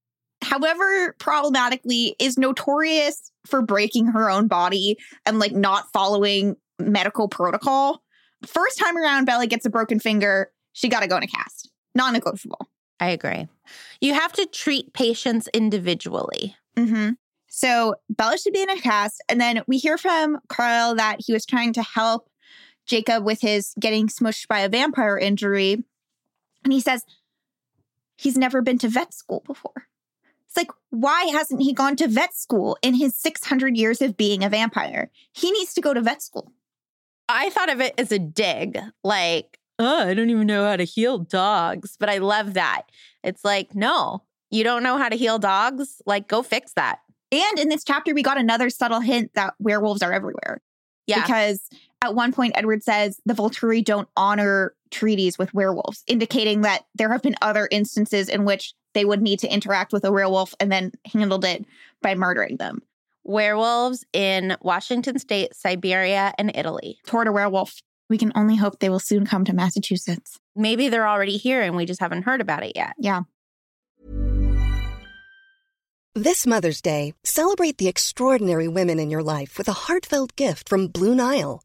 however 0.45 1.15
problematically, 1.19 2.17
is 2.19 2.39
notorious 2.39 3.31
for 3.47 3.63
breaking 3.63 4.07
her 4.07 4.31
own 4.31 4.49
body 4.49 4.97
and 5.27 5.39
like 5.39 5.53
not 5.53 5.93
following 5.93 6.57
medical 6.79 7.29
protocol. 7.29 8.03
First 8.47 8.79
time 8.79 8.97
around, 8.97 9.25
Bella 9.25 9.47
gets 9.47 9.67
a 9.67 9.71
broken 9.71 9.99
finger. 9.99 10.51
She 10.73 10.89
got 10.89 11.01
to 11.01 11.09
go 11.09 11.17
in 11.17 11.23
a 11.23 11.27
cast. 11.29 11.71
Non 11.95 12.13
negotiable. 12.13 12.69
I 13.01 13.11
agree. 13.11 13.49
You 14.01 14.15
have 14.15 14.33
to 14.35 14.47
treat 14.47 14.93
patients 14.93 15.49
individually. 15.53 16.57
Mm-hmm. 16.77 17.11
So 17.49 17.95
Bella 18.11 18.37
should 18.39 18.53
be 18.53 18.63
in 18.63 18.71
a 18.71 18.81
cast. 18.81 19.23
And 19.29 19.41
then 19.41 19.63
we 19.67 19.79
hear 19.79 19.97
from 19.97 20.39
Carl 20.49 20.97
that 20.97 21.19
he 21.21 21.33
was 21.33 21.47
trying 21.47 21.73
to 21.75 21.83
help 21.83 22.29
Jacob 22.87 23.25
with 23.25 23.41
his 23.41 23.75
getting 23.79 24.09
smushed 24.09 24.49
by 24.49 24.61
a 24.61 24.69
vampire 24.69 25.17
injury. 25.17 25.85
And 26.65 26.73
he 26.73 26.81
says 26.81 27.05
he's 28.17 28.37
never 28.37 28.63
been 28.63 28.79
to 28.79 28.89
vet 28.89 29.15
school 29.15 29.43
before. 29.47 29.87
It's 30.55 30.69
like, 30.69 30.71
why 30.91 31.25
hasn't 31.33 31.63
he 31.63 31.73
gone 31.73 31.97
to 31.97 32.07
vet 32.07 32.37
school 32.37 32.79
in 32.81 32.95
his 32.95 33.17
600 33.17 33.77
years 33.77 34.01
of 34.01 34.17
being 34.17 34.45
a 34.45 34.49
vampire? 34.49 35.11
He 35.33 35.51
needs 35.51 35.75
to 35.75 35.81
go 35.81 35.93
to 35.93 36.01
vet 36.01 36.23
school. 36.23 36.53
I 37.29 37.51
thought 37.51 37.73
of 37.73 37.81
it 37.81 37.95
as 37.99 38.13
a 38.13 38.21
dig, 38.21 38.79
like, 39.03 39.59
oh, 39.81 40.09
I 40.09 40.15
don't 40.15 40.31
even 40.31 40.47
know 40.47 40.65
how 40.65 40.77
to 40.77 40.85
heal 40.85 41.19
dogs. 41.19 41.97
But 41.99 42.09
I 42.09 42.19
love 42.19 42.55
that. 42.55 42.83
It's 43.25 43.45
like, 43.45 43.75
no, 43.75 44.23
you 44.53 44.63
don't 44.63 44.85
know 44.85 44.97
how 44.97 45.09
to 45.09 45.17
heal 45.17 45.41
dogs. 45.41 46.01
Like, 46.07 46.29
go 46.29 46.45
fix 46.45 46.75
that. 46.75 47.01
And 47.33 47.59
in 47.59 47.69
this 47.69 47.83
chapter, 47.83 48.15
we 48.15 48.23
got 48.23 48.39
another 48.39 48.71
subtle 48.71 49.01
hint 49.01 49.33
that 49.35 49.55
werewolves 49.59 50.03
are 50.03 50.13
everywhere. 50.13 50.61
Yeah. 51.09 51.23
Because 51.23 51.69
at 52.05 52.15
one 52.15 52.33
point, 52.33 52.53
Edward 52.57 52.83
says 52.83 53.21
the 53.25 53.35
Volturi 53.35 53.85
don't 53.85 54.09
honor 54.17 54.75
treaties 54.91 55.39
with 55.39 55.55
werewolves, 55.55 56.05
indicating 56.07 56.61
that 56.63 56.85
there 56.95 57.11
have 57.11 57.23
been 57.23 57.35
other 57.43 57.69
instances 57.71 58.29
in 58.29 58.45
which 58.45 58.75
they 58.93 59.05
would 59.05 59.23
need 59.23 59.41
to 59.41 59.53
interact 59.53 59.93
with 59.93 60.05
a 60.05 60.13
werewolf 60.13 60.55
and 60.61 60.71
then 60.71 60.93
handled 61.13 61.45
it 61.45 61.65
by 62.03 62.15
murdering 62.15 62.57
them. 62.59 62.83
Werewolves 63.25 64.05
in 64.13 64.57
Washington 64.61 65.19
state, 65.19 65.55
Siberia, 65.55 66.35
and 66.39 66.53
Italy. 66.55 66.99
Toward 67.07 67.27
a 67.27 67.33
werewolf. 67.33 67.81
We 68.11 68.19
can 68.19 68.33
only 68.35 68.57
hope 68.57 68.79
they 68.79 68.91
will 68.91 69.01
soon 69.01 69.25
come 69.25 69.47
to 69.47 69.55
Massachusetts. 69.55 70.39
Maybe 70.55 70.91
they're 70.91 71.09
already 71.09 71.39
here 71.39 71.63
and 71.63 71.75
we 71.75 71.87
just 71.87 72.01
haven't 72.01 72.25
heard 72.25 72.43
about 72.43 72.63
it 72.63 72.73
yet. 72.77 72.93
Yeah. 72.99 73.23
This 76.15 76.47
Mother's 76.47 76.81
Day, 76.81 77.15
celebrate 77.25 77.79
the 77.79 77.89
extraordinary 77.89 78.69
women 78.69 79.01
in 79.01 79.11
your 79.11 79.23
life 79.23 79.59
with 79.59 79.69
a 79.69 79.73
heartfelt 79.73 80.37
gift 80.37 80.69
from 80.69 80.87
Blue 80.87 81.15
Nile. 81.15 81.65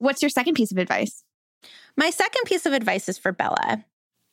What's 0.00 0.22
your 0.22 0.30
second 0.30 0.54
piece 0.54 0.72
of 0.72 0.78
advice? 0.78 1.22
My 1.96 2.08
second 2.10 2.44
piece 2.46 2.64
of 2.64 2.72
advice 2.72 3.08
is 3.08 3.18
for 3.18 3.32
Bella. 3.32 3.84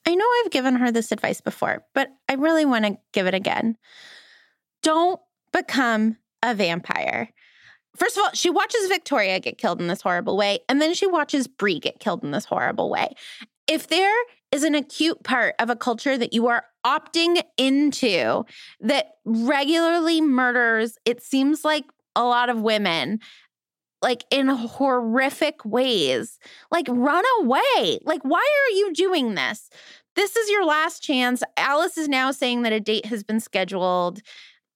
I 0.06 0.16
know 0.16 0.26
I've 0.26 0.52
given 0.52 0.78
her 0.78 0.92
this 0.92 1.12
advice 1.12 1.42
before, 1.42 1.84
but 1.94 2.10
I 2.30 2.36
really 2.36 2.66
want 2.66 2.86
to 2.86 2.98
give 3.12 3.28
it 3.28 3.34
again. 3.34 3.78
Don't 4.82 5.20
become 5.52 6.16
a 6.42 6.56
vampire. 6.56 7.30
First 7.98 8.16
of 8.16 8.24
all, 8.24 8.30
she 8.34 8.50
watches 8.50 8.88
Victoria 8.88 9.42
get 9.42 9.58
killed 9.58 9.82
in 9.82 9.88
this 9.88 10.02
horrible 10.02 10.38
way, 10.38 10.60
and 10.70 10.82
then 10.82 10.94
she 10.94 11.06
watches 11.06 11.48
Bree 11.48 11.80
get 11.80 12.00
killed 12.00 12.24
in 12.24 12.32
this 12.32 12.46
horrible 12.46 12.90
way. 12.90 13.14
If 13.68 13.88
there 13.88 14.16
is 14.54 14.64
an 14.64 14.76
acute 14.76 15.22
part 15.24 15.56
of 15.60 15.70
a 15.70 15.76
culture 15.76 16.18
that 16.18 16.32
you 16.32 16.48
are 16.48 16.64
opting 16.86 17.42
into 17.58 18.46
that 18.80 19.16
regularly 19.26 20.22
murders, 20.22 20.98
it 21.04 21.22
seems 21.22 21.66
like 21.66 21.84
a 22.16 22.24
lot 22.24 22.50
of 22.50 22.62
women, 22.62 23.20
like 24.02 24.26
in 24.32 24.48
horrific 24.48 25.64
ways. 25.66 26.40
Like, 26.72 26.88
run 26.90 27.24
away. 27.40 28.00
Like, 28.04 28.22
why 28.24 28.40
are 28.40 28.76
you 28.76 28.94
doing 28.94 29.36
this? 29.36 29.70
This 30.16 30.36
is 30.36 30.50
your 30.50 30.66
last 30.66 31.02
chance. 31.04 31.44
Alice 31.58 31.98
is 31.98 32.08
now 32.08 32.32
saying 32.32 32.64
that 32.64 32.74
a 32.74 32.80
date 32.80 33.06
has 33.06 33.24
been 33.24 33.40
scheduled. 33.40 34.22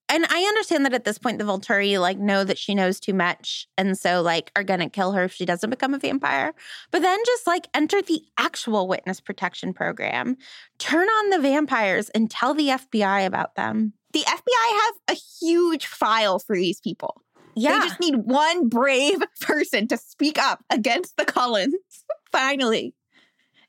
And 0.08 0.26
I 0.28 0.42
understand 0.42 0.84
that 0.84 0.92
at 0.92 1.04
this 1.04 1.16
point, 1.16 1.38
the 1.38 1.44
Volturi 1.44 1.98
like 1.98 2.18
know 2.18 2.44
that 2.44 2.58
she 2.58 2.74
knows 2.74 3.00
too 3.00 3.14
much. 3.14 3.66
And 3.78 3.96
so, 3.96 4.20
like, 4.20 4.52
are 4.54 4.62
to 4.62 4.90
kill 4.90 5.12
her 5.12 5.24
if 5.24 5.32
she 5.32 5.46
doesn't 5.46 5.70
become 5.70 5.94
a 5.94 5.98
vampire. 5.98 6.52
But 6.90 7.00
then 7.00 7.18
just 7.24 7.46
like 7.46 7.66
enter 7.72 8.02
the 8.02 8.22
actual 8.38 8.86
witness 8.86 9.20
protection 9.20 9.72
program, 9.72 10.36
turn 10.78 11.08
on 11.08 11.30
the 11.30 11.38
vampires 11.38 12.10
and 12.10 12.30
tell 12.30 12.52
the 12.52 12.68
FBI 12.68 13.24
about 13.24 13.54
them. 13.54 13.94
The 14.12 14.20
FBI 14.20 14.80
have 14.84 15.16
a 15.16 15.20
huge 15.40 15.86
file 15.86 16.38
for 16.38 16.56
these 16.56 16.80
people. 16.80 17.22
Yeah. 17.54 17.80
They 17.80 17.86
just 17.88 18.00
need 18.00 18.16
one 18.16 18.68
brave 18.68 19.18
person 19.40 19.88
to 19.88 19.96
speak 19.96 20.38
up 20.38 20.64
against 20.70 21.16
the 21.16 21.24
Cullens, 21.24 21.74
finally, 22.32 22.94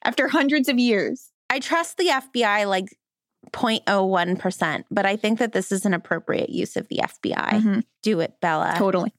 after 0.04 0.28
hundreds 0.28 0.70
of 0.70 0.80
years. 0.80 1.30
I 1.50 1.60
trust 1.60 1.98
the 1.98 2.06
FBI 2.08 2.68
like 2.68 2.86
0.01%, 3.52 4.84
but 4.90 5.06
I 5.06 5.16
think 5.16 5.40
that 5.40 5.52
this 5.54 5.72
is 5.72 5.86
an 5.86 5.94
appropriate 5.94 6.50
use 6.50 6.76
of 6.76 6.88
the 6.88 7.02
FBI. 7.04 7.50
Mhm. 7.62 7.84
Do 8.02 8.20
it, 8.22 8.34
Bella. 8.42 8.74
Totally. 8.78 9.14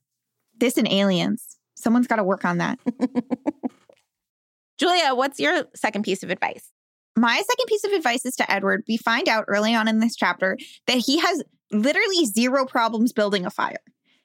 This 0.58 0.76
and 0.78 0.88
aliens. 0.90 1.56
Someone's 1.76 2.06
got 2.06 2.16
to 2.16 2.24
work 2.24 2.44
on 2.44 2.58
that. 2.58 2.78
Julia, 4.78 5.14
what's 5.14 5.38
your 5.38 5.64
second 5.74 6.02
piece 6.04 6.22
of 6.22 6.30
advice? 6.30 6.70
My 7.16 7.36
second 7.36 7.66
piece 7.68 7.84
of 7.84 7.92
advice 7.92 8.24
is 8.24 8.34
to 8.36 8.50
Edward. 8.50 8.82
We 8.88 8.96
find 8.96 9.28
out 9.28 9.44
early 9.46 9.74
on 9.74 9.86
in 9.86 10.00
this 10.00 10.16
chapter 10.16 10.58
that 10.86 10.96
he 10.98 11.18
has 11.18 11.42
literally 11.70 12.24
zero 12.24 12.64
problems 12.66 13.12
building 13.12 13.46
a 13.46 13.50
fire. 13.50 13.78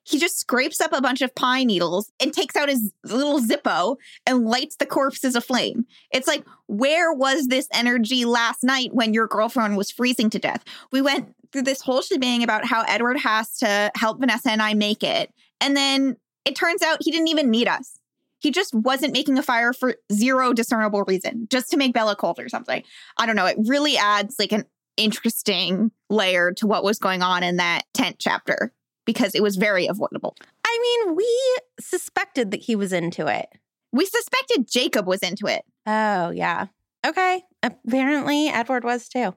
He 0.04 0.18
just 0.18 0.40
scrapes 0.40 0.82
up 0.82 0.94
a 0.94 1.02
bunch 1.02 1.22
of 1.22 1.36
pine 1.36 1.68
needles 1.68 2.12
and 2.20 2.34
takes 2.34 2.56
out 2.56 2.70
his 2.70 2.92
little 3.04 3.40
Zippo 3.40 3.98
and 4.26 4.46
lights 4.46 4.78
the 4.78 4.86
corpses 4.86 5.36
aflame. 5.36 5.86
It's 6.12 6.28
like, 6.28 6.44
where 6.68 7.14
was 7.14 7.48
this 7.48 7.68
energy 7.74 8.26
last 8.26 8.64
night 8.64 8.94
when 8.94 9.14
your 9.14 9.28
girlfriend 9.28 9.78
was 9.78 9.92
freezing 9.92 10.30
to 10.32 10.40
death? 10.40 10.64
We 10.92 11.02
went 11.02 11.36
through 11.52 11.64
this 11.64 11.82
whole 11.82 12.02
shebang 12.02 12.44
about 12.44 12.66
how 12.66 12.84
Edward 12.88 13.18
has 13.20 13.58
to 13.58 13.92
help 13.96 14.20
Vanessa 14.20 14.52
and 14.52 14.62
I 14.62 14.74
make 14.74 15.04
it. 15.04 15.32
And 15.62 15.76
then 15.76 16.18
it 16.46 16.56
turns 16.56 16.82
out 16.82 17.00
he 17.02 17.12
didn't 17.12 17.28
even 17.28 17.52
need 17.52 17.68
us. 17.68 18.00
He 18.40 18.52
just 18.52 18.74
wasn't 18.74 19.14
making 19.14 19.38
a 19.38 19.44
fire 19.44 19.74
for 19.74 19.96
zero 20.12 20.54
discernible 20.54 21.04
reason, 21.04 21.48
just 21.52 21.70
to 21.72 21.78
make 21.78 21.94
Bella 21.94 22.16
cold 22.16 22.40
or 22.40 22.48
something. 22.48 22.84
I 23.18 23.26
don't 23.26 23.36
know. 23.36 23.46
It 23.46 23.58
really 23.66 23.98
adds 23.98 24.38
like 24.40 24.54
an 24.54 24.64
interesting 24.96 25.92
layer 26.10 26.54
to 26.54 26.66
what 26.66 26.84
was 26.84 27.00
going 27.00 27.22
on 27.22 27.44
in 27.44 27.58
that 27.58 27.84
tent 27.94 28.16
chapter 28.18 28.74
because 29.10 29.34
it 29.34 29.42
was 29.42 29.56
very 29.56 29.88
avoidable. 29.88 30.36
I 30.64 30.78
mean, 30.80 31.16
we 31.16 31.58
suspected 31.80 32.52
that 32.52 32.62
he 32.62 32.76
was 32.76 32.94
into 32.94 33.26
it. 33.26 33.50
We 33.92 34.06
suspected 34.06 34.70
Jacob 34.70 35.08
was 35.08 35.22
into 35.22 35.48
it. 35.48 35.64
Oh, 35.88 36.30
yeah. 36.30 36.68
Okay. 37.04 37.42
Apparently, 37.64 38.50
Edward 38.50 38.84
was 38.84 39.10
too. 39.10 39.34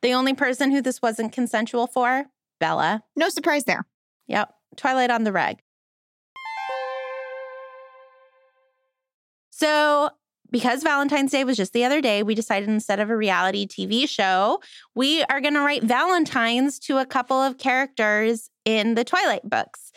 The 0.00 0.14
only 0.14 0.32
person 0.32 0.70
who 0.70 0.80
this 0.80 1.02
wasn't 1.02 1.34
consensual 1.34 1.86
for, 1.86 2.28
Bella. 2.60 3.02
No 3.14 3.28
surprise 3.28 3.64
there. 3.64 3.84
Yep. 4.26 4.54
Twilight 4.78 5.10
on 5.10 5.24
the 5.24 5.32
reg. 5.32 5.58
So, 9.50 10.08
because 10.50 10.82
Valentine's 10.82 11.32
Day 11.32 11.44
was 11.44 11.56
just 11.56 11.72
the 11.72 11.84
other 11.84 12.00
day, 12.00 12.22
we 12.22 12.34
decided 12.34 12.68
instead 12.68 13.00
of 13.00 13.10
a 13.10 13.16
reality 13.16 13.66
TV 13.66 14.08
show, 14.08 14.60
we 14.94 15.22
are 15.24 15.40
going 15.40 15.54
to 15.54 15.60
write 15.60 15.82
Valentines 15.82 16.78
to 16.80 16.98
a 16.98 17.06
couple 17.06 17.36
of 17.36 17.58
characters 17.58 18.50
in 18.64 18.94
the 18.94 19.04
Twilight 19.04 19.48
books. 19.48 19.92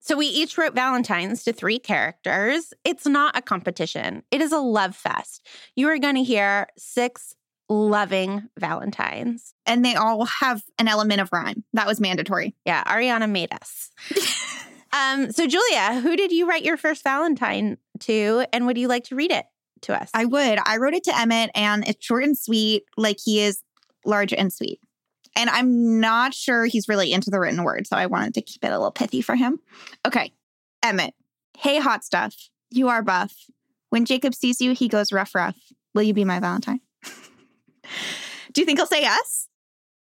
So 0.00 0.16
we 0.16 0.26
each 0.26 0.56
wrote 0.56 0.74
Valentines 0.74 1.42
to 1.44 1.52
three 1.52 1.80
characters. 1.80 2.72
It's 2.84 3.06
not 3.06 3.36
a 3.36 3.42
competition, 3.42 4.22
it 4.30 4.40
is 4.40 4.52
a 4.52 4.58
love 4.58 4.94
fest. 4.94 5.46
You 5.74 5.88
are 5.88 5.98
going 5.98 6.14
to 6.14 6.22
hear 6.22 6.68
six 6.76 7.34
loving 7.68 8.48
Valentines. 8.58 9.52
And 9.66 9.84
they 9.84 9.96
all 9.96 10.24
have 10.26 10.62
an 10.78 10.86
element 10.86 11.20
of 11.20 11.28
rhyme. 11.32 11.64
That 11.72 11.88
was 11.88 12.00
mandatory. 12.00 12.54
Yeah, 12.64 12.84
Ariana 12.84 13.28
made 13.28 13.52
us. 13.52 13.90
Um, 14.92 15.30
so 15.30 15.46
Julia, 15.46 16.00
who 16.00 16.16
did 16.16 16.32
you 16.32 16.48
write 16.48 16.64
your 16.64 16.78
first 16.78 17.02
Valentine 17.02 17.76
to, 18.00 18.46
and 18.52 18.66
would 18.66 18.78
you 18.78 18.88
like 18.88 19.04
to 19.04 19.16
read 19.16 19.30
it 19.30 19.44
to 19.82 20.00
us? 20.00 20.10
I 20.14 20.24
would. 20.24 20.58
I 20.64 20.76
wrote 20.76 20.94
it 20.94 21.04
to 21.04 21.18
Emmett, 21.18 21.50
and 21.54 21.86
it's 21.86 22.04
short 22.04 22.24
and 22.24 22.36
sweet, 22.36 22.84
like 22.96 23.18
he 23.22 23.40
is 23.40 23.60
large 24.04 24.32
and 24.32 24.52
sweet. 24.52 24.80
And 25.34 25.50
I'm 25.50 26.00
not 26.00 26.32
sure 26.32 26.64
he's 26.64 26.88
really 26.88 27.12
into 27.12 27.30
the 27.30 27.38
written 27.38 27.62
word, 27.62 27.86
so 27.86 27.96
I 27.96 28.06
wanted 28.06 28.34
to 28.34 28.42
keep 28.42 28.64
it 28.64 28.68
a 28.68 28.78
little 28.78 28.90
pithy 28.90 29.20
for 29.20 29.36
him. 29.36 29.58
Okay, 30.06 30.32
Emmett. 30.82 31.14
Hey, 31.58 31.78
hot 31.78 32.04
stuff. 32.04 32.34
You 32.70 32.88
are 32.88 33.02
buff. 33.02 33.34
When 33.90 34.04
Jacob 34.04 34.34
sees 34.34 34.60
you, 34.60 34.72
he 34.72 34.88
goes 34.88 35.12
rough, 35.12 35.34
rough. 35.34 35.56
Will 35.94 36.02
you 36.02 36.14
be 36.14 36.24
my 36.24 36.40
Valentine? 36.40 36.80
Do 38.52 38.60
you 38.60 38.64
think 38.64 38.78
he'll 38.78 38.86
say 38.86 39.02
yes? 39.02 39.48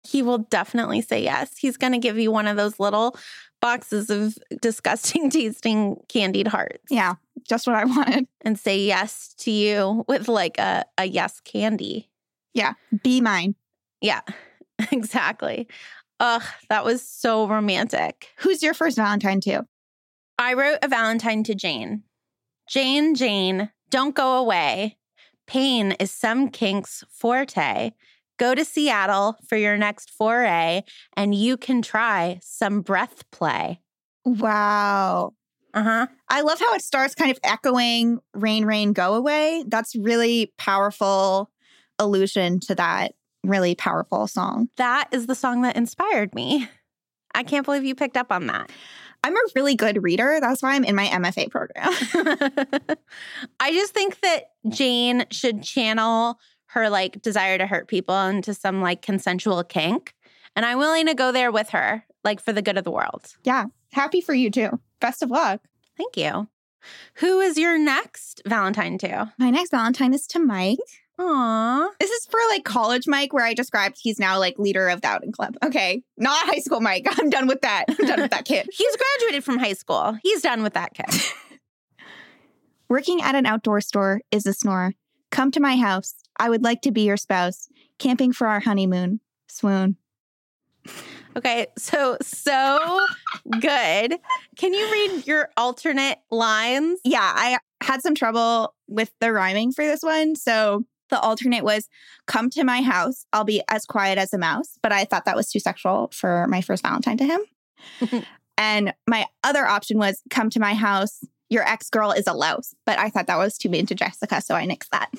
he 0.10 0.22
will 0.22 0.39
definitely 0.39 1.01
say 1.01 1.24
yes. 1.24 1.58
He's 1.58 1.78
going 1.78 1.94
to 1.94 2.00
give 2.00 2.18
you 2.18 2.32
one 2.32 2.48
of 2.48 2.58
those 2.58 2.80
little 2.80 3.18
boxes 3.62 4.10
of 4.10 4.38
disgusting 4.62 5.30
tasting 5.32 5.98
candied 6.08 6.48
hearts 6.48 6.84
Yeah, 6.89 7.16
just 7.48 7.68
what 7.68 7.75
I 7.75 7.86
wanted. 7.86 8.28
and 8.42 8.58
say 8.60 8.80
yes 8.80 9.34
to 9.39 9.51
you 9.51 10.06
with 10.08 10.28
like 10.28 10.58
a, 10.58 10.86
a 10.98 11.06
yes 11.06 11.39
candy. 11.42 12.10
Yeah, 12.54 12.74
be 13.04 13.22
mine. 13.22 13.56
Yeah, 14.01 14.22
exactly. 14.92 15.68
Ugh, 16.20 16.44
that 16.70 16.84
was 16.84 17.01
so 17.01 17.48
romantic. 17.48 18.30
Who's 18.39 18.62
your 18.63 18.74
first 18.74 18.98
Valentine 18.98 19.39
to? 19.42 19.66
I 20.38 20.54
wrote 20.54 20.80
a 20.82 20.88
Valentine 20.88 21.44
to 21.44 21.56
Jane. 21.56 22.04
Jane, 22.70 23.16
Jane, 23.16 23.72
don't 23.89 24.16
go 24.16 24.38
away. 24.38 24.98
Pain 25.48 25.94
is 25.94 26.12
some 26.12 26.50
kink's 26.50 27.04
forte. 27.10 27.92
Go 28.39 28.55
to 28.55 28.63
Seattle 28.63 29.36
for 29.48 29.58
your 29.58 29.77
next 29.77 30.12
foray, 30.12 30.84
and 31.15 31.36
you 31.36 31.58
can 31.58 31.81
try 31.81 32.39
some 32.41 32.81
breath 32.81 33.29
play. 33.31 33.81
Wow. 34.25 35.34
Uh 35.74 35.84
huh. 35.84 36.08
I 36.29 36.41
love 36.41 36.60
how 36.60 36.74
it 36.74 36.81
starts 36.81 37.13
kind 37.13 37.31
of 37.31 37.39
echoing 37.43 38.19
rain, 38.34 38.65
rain, 38.65 38.93
go 38.93 39.13
away. 39.13 39.63
That's 39.67 39.96
really 39.96 40.53
powerful 40.58 41.51
allusion 42.00 42.60
to 42.62 42.75
that 42.75 43.13
really 43.43 43.75
powerful 43.75 44.25
song. 44.25 44.69
That 44.77 45.10
is 45.12 45.27
the 45.27 45.36
song 45.36 45.62
that 45.63 45.75
inspired 45.75 46.34
me. 46.34 46.67
I 47.36 47.43
can't 47.43 47.65
believe 47.65 47.84
you 47.84 47.93
picked 47.93 48.17
up 48.17 48.31
on 48.31 48.48
that. 48.48 48.72
I'm 49.24 49.36
a 49.36 49.39
really 49.55 49.75
good 49.75 50.01
reader. 50.01 50.39
That's 50.39 50.63
why 50.63 50.75
I'm 50.75 50.86
in 50.86 50.96
my 50.96 51.08
MFA 51.08 51.51
program. 51.51 51.89
I 53.60 53.72
just 53.74 53.93
think 53.93 54.19
that 54.22 54.51
Jane 54.69 55.25
should 55.29 55.62
channel 55.62 56.39
her 56.70 56.90
like 56.90 57.22
desire 57.22 57.58
to 57.58 57.68
hurt 57.68 57.88
people 57.88 58.18
into 58.28 58.54
some 58.54 58.82
like 58.82 59.02
consensual 59.02 59.64
kink. 59.64 60.14
And 60.56 60.66
I'm 60.66 60.78
willing 60.78 61.06
to 61.08 61.14
go 61.14 61.32
there 61.32 61.52
with 61.52 61.70
her, 61.70 62.04
like 62.24 62.42
for 62.42 62.54
the 62.54 62.62
good 62.62 62.78
of 62.78 62.84
the 62.84 62.92
world. 62.92 63.28
yeah. 63.44 63.66
Happy 63.92 64.22
for 64.22 64.36
you 64.36 64.52
too. 64.52 64.80
Best 65.02 65.24
of 65.24 65.32
luck. 65.32 65.62
Thank 65.98 66.16
you. 66.16 66.48
Who 67.16 67.40
is 67.40 67.58
your 67.58 67.80
next 67.80 68.42
Valentine 68.46 69.00
to? 69.00 69.34
My 69.40 69.50
next 69.50 69.72
Valentine 69.72 70.14
is 70.14 70.28
to 70.28 70.40
Mike. 70.40 70.78
Aw. 71.18 71.90
This 72.00 72.12
is 72.12 72.26
for 72.28 72.40
like 72.50 72.64
college 72.64 73.06
Mike, 73.08 73.34
where 73.34 73.46
I 73.46 73.54
described 73.56 73.98
he's 74.00 74.20
now 74.20 74.38
like 74.40 74.60
leader 74.60 74.88
of 74.90 75.02
the 75.02 75.08
outing 75.08 75.32
club. 75.32 75.58
Okay. 75.66 76.04
Not 76.18 76.46
high 76.46 76.60
school 76.60 76.82
Mike. 76.82 77.08
I'm 77.20 77.30
done 77.32 77.48
with 77.48 77.62
that. 77.62 77.86
I'm 77.90 78.08
done 78.08 78.22
with 78.22 78.32
that 78.32 78.46
kid. 78.46 78.68
He's 78.72 78.96
graduated 78.96 79.44
from 79.44 79.58
high 79.58 79.74
school. 79.74 80.18
He's 80.24 80.42
done 80.42 80.62
with 80.64 80.74
that 80.76 80.94
kid. 80.94 81.10
Working 82.90 83.22
at 83.22 83.36
an 83.36 83.46
outdoor 83.46 83.82
store 83.82 84.22
is 84.32 84.46
a 84.46 84.54
snore. 84.54 84.94
Come 85.32 85.52
to 85.52 85.60
my 85.60 85.78
house. 85.78 86.16
I 86.39 86.50
would 86.50 86.63
like 86.63 86.81
to 86.81 86.91
be 86.91 87.01
your 87.01 87.17
spouse. 87.17 87.67
Camping 88.00 88.31
for 88.31 88.48
our 88.48 88.62
honeymoon. 88.62 89.19
Swoon. 89.50 89.98
Okay, 91.36 91.67
so 91.77 92.17
so 92.22 93.00
good. 93.60 94.15
Can 94.58 94.74
you 94.74 94.91
read 94.91 95.27
your 95.27 95.50
alternate 95.58 96.17
lines? 96.31 97.00
Yeah, 97.03 97.19
I 97.22 97.60
had 97.81 98.01
some 98.01 98.15
trouble 98.15 98.74
with 98.88 99.12
the 99.19 99.31
rhyming 99.31 99.72
for 99.72 99.86
this 99.86 100.01
one. 100.01 100.36
So 100.36 100.86
the 101.10 101.19
alternate 101.19 101.64
was 101.64 101.87
come 102.25 102.50
to 102.51 102.64
my 102.64 102.81
house. 102.81 103.25
I'll 103.33 103.44
be 103.44 103.61
as 103.70 103.85
quiet 103.85 104.18
as 104.18 104.33
a 104.33 104.37
mouse. 104.37 104.77
But 104.81 104.92
I 104.92 105.05
thought 105.05 105.25
that 105.25 105.35
was 105.35 105.50
too 105.50 105.59
sexual 105.59 106.09
for 106.14 106.48
my 106.48 106.61
first 106.61 106.83
Valentine 106.83 107.18
to 107.18 107.25
him. 107.25 108.24
and 108.57 108.94
my 109.07 109.25
other 109.44 109.66
option 109.68 109.98
was 109.98 110.22
come 110.29 110.50
to 110.51 110.59
my 110.59 110.74
house. 110.74 111.24
Your 111.50 111.68
ex 111.68 111.90
girl 111.90 112.11
is 112.11 112.27
a 112.27 112.33
louse. 112.33 112.74
But 112.85 113.00
I 113.00 113.09
thought 113.09 113.27
that 113.27 113.37
was 113.37 113.57
too 113.57 113.70
mean 113.70 113.85
to 113.87 113.96
Jessica. 113.96 114.42
So 114.42 114.55
I 114.55 114.66
nixed 114.68 114.90
that. 114.92 115.09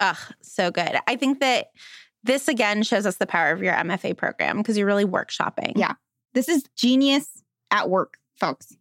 Ugh, 0.00 0.16
so 0.42 0.70
good. 0.70 0.96
I 1.06 1.16
think 1.16 1.40
that 1.40 1.68
this 2.22 2.48
again 2.48 2.82
shows 2.82 3.06
us 3.06 3.16
the 3.16 3.26
power 3.26 3.50
of 3.50 3.62
your 3.62 3.74
MFA 3.74 4.16
program 4.16 4.58
because 4.58 4.76
you're 4.76 4.86
really 4.86 5.04
workshopping. 5.04 5.72
Yeah. 5.76 5.94
This 6.34 6.48
is 6.48 6.64
genius 6.76 7.42
at 7.70 7.88
work, 7.88 8.18
folks. 8.38 8.76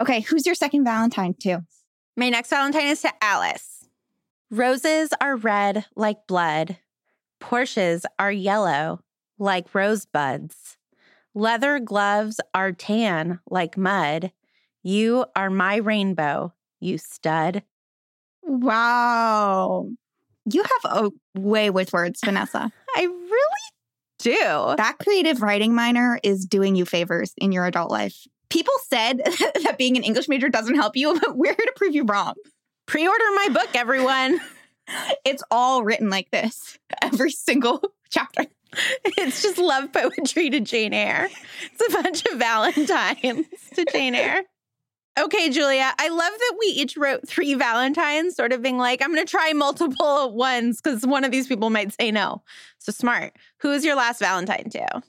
Okay, 0.00 0.20
who's 0.20 0.46
your 0.46 0.54
second 0.54 0.84
Valentine 0.84 1.34
to? 1.40 1.64
My 2.16 2.28
next 2.28 2.50
Valentine 2.50 2.88
is 2.88 3.02
to 3.02 3.12
Alice. 3.22 3.86
Roses 4.50 5.10
are 5.20 5.36
red 5.36 5.86
like 5.94 6.26
blood. 6.26 6.78
Porsches 7.40 8.04
are 8.18 8.32
yellow 8.32 9.00
like 9.38 9.74
rosebuds. 9.74 10.76
Leather 11.34 11.78
gloves 11.78 12.40
are 12.54 12.72
tan 12.72 13.38
like 13.48 13.76
mud. 13.76 14.32
You 14.82 15.26
are 15.36 15.50
my 15.50 15.76
rainbow, 15.76 16.52
you 16.80 16.98
stud. 16.98 17.62
Wow. 18.42 19.88
You 20.52 20.62
have 20.62 20.92
a 21.02 21.10
way 21.38 21.70
with 21.70 21.92
words, 21.92 22.20
Vanessa. 22.24 22.70
I 22.96 23.02
really 23.04 23.70
do. 24.18 24.74
that 24.76 24.98
creative 24.98 25.42
writing 25.42 25.74
minor 25.74 26.18
is 26.22 26.44
doing 26.44 26.76
you 26.76 26.84
favors 26.84 27.32
in 27.38 27.52
your 27.52 27.66
adult 27.66 27.90
life. 27.90 28.26
People 28.48 28.74
said 28.88 29.18
that 29.62 29.76
being 29.78 29.96
an 29.96 30.02
English 30.02 30.28
major 30.28 30.48
doesn't 30.48 30.74
help 30.74 30.96
you, 30.96 31.18
but 31.20 31.36
we're 31.36 31.54
here 31.54 31.66
to 31.66 31.72
prove 31.76 31.94
you 31.94 32.04
wrong. 32.04 32.34
Pre 32.86 33.06
order 33.06 33.24
my 33.36 33.48
book, 33.52 33.68
everyone. 33.74 34.40
It's 35.24 35.44
all 35.52 35.84
written 35.84 36.10
like 36.10 36.32
this, 36.32 36.76
every 37.00 37.30
single 37.30 37.80
chapter. 38.10 38.46
It's 39.04 39.40
just 39.40 39.56
love 39.56 39.92
poetry 39.92 40.50
to 40.50 40.58
Jane 40.58 40.92
Eyre. 40.92 41.28
It's 41.62 41.94
a 41.94 42.02
bunch 42.02 42.26
of 42.26 42.38
Valentines 42.40 43.46
to 43.76 43.84
Jane 43.92 44.16
Eyre. 44.16 44.42
Okay, 45.20 45.50
Julia, 45.50 45.92
I 45.98 46.08
love 46.08 46.32
that 46.32 46.56
we 46.58 46.66
each 46.68 46.96
wrote 46.96 47.28
three 47.28 47.52
Valentines, 47.52 48.34
sort 48.34 48.54
of 48.54 48.62
being 48.62 48.78
like, 48.78 49.02
I'm 49.02 49.12
going 49.12 49.24
to 49.24 49.30
try 49.30 49.52
multiple 49.52 50.34
ones 50.34 50.80
because 50.80 51.06
one 51.06 51.24
of 51.24 51.30
these 51.30 51.46
people 51.46 51.68
might 51.68 51.92
say 51.92 52.10
no. 52.10 52.42
So 52.78 52.90
smart. 52.90 53.34
Who 53.60 53.70
is 53.72 53.84
your 53.84 53.96
last 53.96 54.18
Valentine 54.18 54.70
to? 54.70 55.02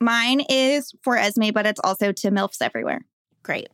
Mine 0.00 0.42
is 0.48 0.92
for 1.04 1.16
Esme, 1.16 1.50
but 1.54 1.64
it's 1.64 1.80
also 1.84 2.10
to 2.10 2.30
MILFs 2.32 2.60
everywhere. 2.60 3.02
Great. 3.44 3.68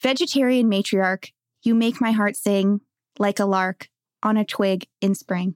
Vegetarian 0.00 0.70
matriarch, 0.70 1.32
you 1.62 1.74
make 1.74 2.00
my 2.00 2.12
heart 2.12 2.34
sing 2.34 2.80
like 3.18 3.38
a 3.38 3.44
lark 3.44 3.88
on 4.22 4.38
a 4.38 4.44
twig 4.44 4.86
in 5.02 5.14
spring. 5.14 5.54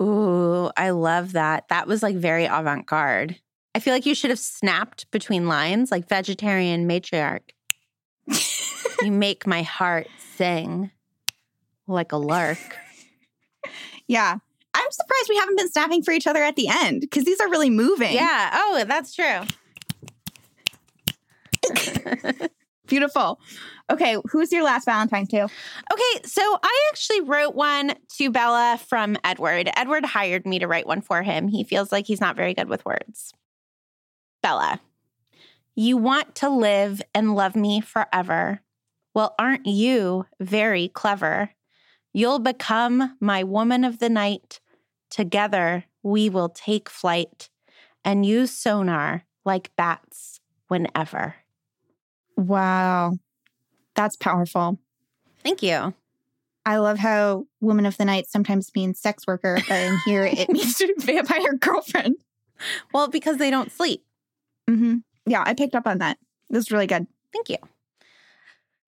Ooh, 0.00 0.70
I 0.74 0.90
love 0.90 1.32
that. 1.32 1.68
That 1.68 1.86
was 1.86 2.02
like 2.02 2.16
very 2.16 2.46
avant 2.46 2.86
garde. 2.86 3.38
I 3.74 3.80
feel 3.80 3.92
like 3.92 4.06
you 4.06 4.14
should 4.14 4.30
have 4.30 4.38
snapped 4.38 5.10
between 5.10 5.48
lines 5.48 5.90
like 5.90 6.08
vegetarian 6.08 6.88
matriarch. 6.88 7.50
you 9.02 9.10
make 9.10 9.46
my 9.46 9.62
heart 9.62 10.08
sing 10.36 10.90
like 11.86 12.12
a 12.12 12.16
lark. 12.16 12.58
Yeah. 14.10 14.38
I'm 14.72 14.90
surprised 14.90 15.26
we 15.28 15.36
haven't 15.36 15.58
been 15.58 15.70
snapping 15.70 16.02
for 16.02 16.12
each 16.12 16.26
other 16.26 16.42
at 16.42 16.56
the 16.56 16.66
end 16.68 17.02
because 17.02 17.26
these 17.26 17.40
are 17.40 17.50
really 17.50 17.68
moving. 17.68 18.14
Yeah. 18.14 18.50
Oh, 18.54 18.84
that's 18.88 19.14
true. 19.14 19.42
Beautiful. 22.86 23.38
Okay, 23.90 24.16
who's 24.30 24.50
your 24.52 24.64
last 24.64 24.86
Valentine 24.86 25.26
to? 25.26 25.42
Okay, 25.42 26.22
so 26.24 26.42
I 26.62 26.88
actually 26.90 27.20
wrote 27.22 27.54
one 27.54 27.94
to 28.16 28.30
Bella 28.30 28.80
from 28.88 29.16
Edward. 29.24 29.70
Edward 29.76 30.04
hired 30.04 30.46
me 30.46 30.58
to 30.58 30.66
write 30.66 30.86
one 30.86 31.02
for 31.02 31.22
him. 31.22 31.48
He 31.48 31.64
feels 31.64 31.92
like 31.92 32.06
he's 32.06 32.20
not 32.20 32.36
very 32.36 32.54
good 32.54 32.68
with 32.68 32.84
words. 32.86 33.32
Bella, 34.42 34.80
you 35.78 35.96
want 35.96 36.34
to 36.34 36.48
live 36.48 37.00
and 37.14 37.36
love 37.36 37.54
me 37.54 37.80
forever. 37.80 38.60
Well, 39.14 39.36
aren't 39.38 39.64
you 39.64 40.26
very 40.40 40.88
clever? 40.88 41.50
You'll 42.12 42.40
become 42.40 43.16
my 43.20 43.44
woman 43.44 43.84
of 43.84 44.00
the 44.00 44.08
night. 44.08 44.58
Together 45.08 45.84
we 46.02 46.28
will 46.30 46.48
take 46.48 46.90
flight 46.90 47.48
and 48.04 48.26
use 48.26 48.50
sonar 48.50 49.24
like 49.44 49.70
bats 49.76 50.40
whenever. 50.66 51.36
Wow. 52.36 53.18
That's 53.94 54.16
powerful. 54.16 54.80
Thank 55.44 55.62
you. 55.62 55.94
I 56.66 56.78
love 56.78 56.98
how 56.98 57.46
woman 57.60 57.86
of 57.86 57.96
the 57.98 58.04
night 58.04 58.26
sometimes 58.28 58.72
means 58.74 58.98
sex 58.98 59.28
worker, 59.28 59.58
but 59.68 59.80
in 59.80 59.96
here 60.06 60.24
it 60.24 60.48
means 60.52 60.82
vampire 60.98 61.54
girlfriend. 61.54 62.16
Well, 62.92 63.06
because 63.06 63.36
they 63.36 63.50
don't 63.52 63.70
sleep. 63.70 64.04
hmm 64.68 64.96
Yeah, 65.28 65.42
I 65.46 65.54
picked 65.54 65.74
up 65.74 65.86
on 65.86 65.98
that. 65.98 66.18
This 66.50 66.64
is 66.64 66.72
really 66.72 66.86
good. 66.86 67.06
Thank 67.32 67.50
you. 67.50 67.56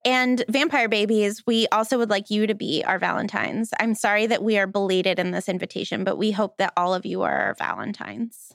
And 0.03 0.43
Vampire 0.49 0.89
Babies, 0.89 1.43
we 1.45 1.67
also 1.71 1.99
would 1.99 2.09
like 2.09 2.31
you 2.31 2.47
to 2.47 2.55
be 2.55 2.83
our 2.83 2.97
Valentines. 2.97 3.69
I'm 3.79 3.93
sorry 3.93 4.25
that 4.25 4.43
we 4.43 4.57
are 4.57 4.65
belated 4.65 5.19
in 5.19 5.29
this 5.29 5.47
invitation, 5.47 6.03
but 6.03 6.17
we 6.17 6.31
hope 6.31 6.57
that 6.57 6.73
all 6.75 6.95
of 6.95 7.05
you 7.05 7.21
are 7.21 7.39
our 7.39 7.53
Valentines. 7.53 8.53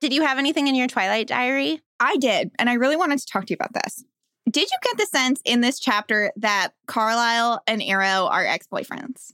Did 0.00 0.12
you 0.12 0.22
have 0.22 0.38
anything 0.38 0.68
in 0.68 0.76
your 0.76 0.86
Twilight 0.86 1.26
diary? 1.26 1.80
I 1.98 2.16
did, 2.18 2.52
and 2.58 2.70
I 2.70 2.74
really 2.74 2.96
wanted 2.96 3.18
to 3.18 3.26
talk 3.26 3.46
to 3.46 3.50
you 3.50 3.56
about 3.58 3.72
this. 3.82 4.04
Did 4.48 4.68
you 4.70 4.78
get 4.84 4.98
the 4.98 5.06
sense 5.06 5.40
in 5.44 5.60
this 5.60 5.80
chapter 5.80 6.30
that 6.36 6.74
Carlisle 6.86 7.62
and 7.66 7.80
Aro 7.80 8.30
are 8.30 8.46
ex 8.46 8.68
boyfriends? 8.68 9.32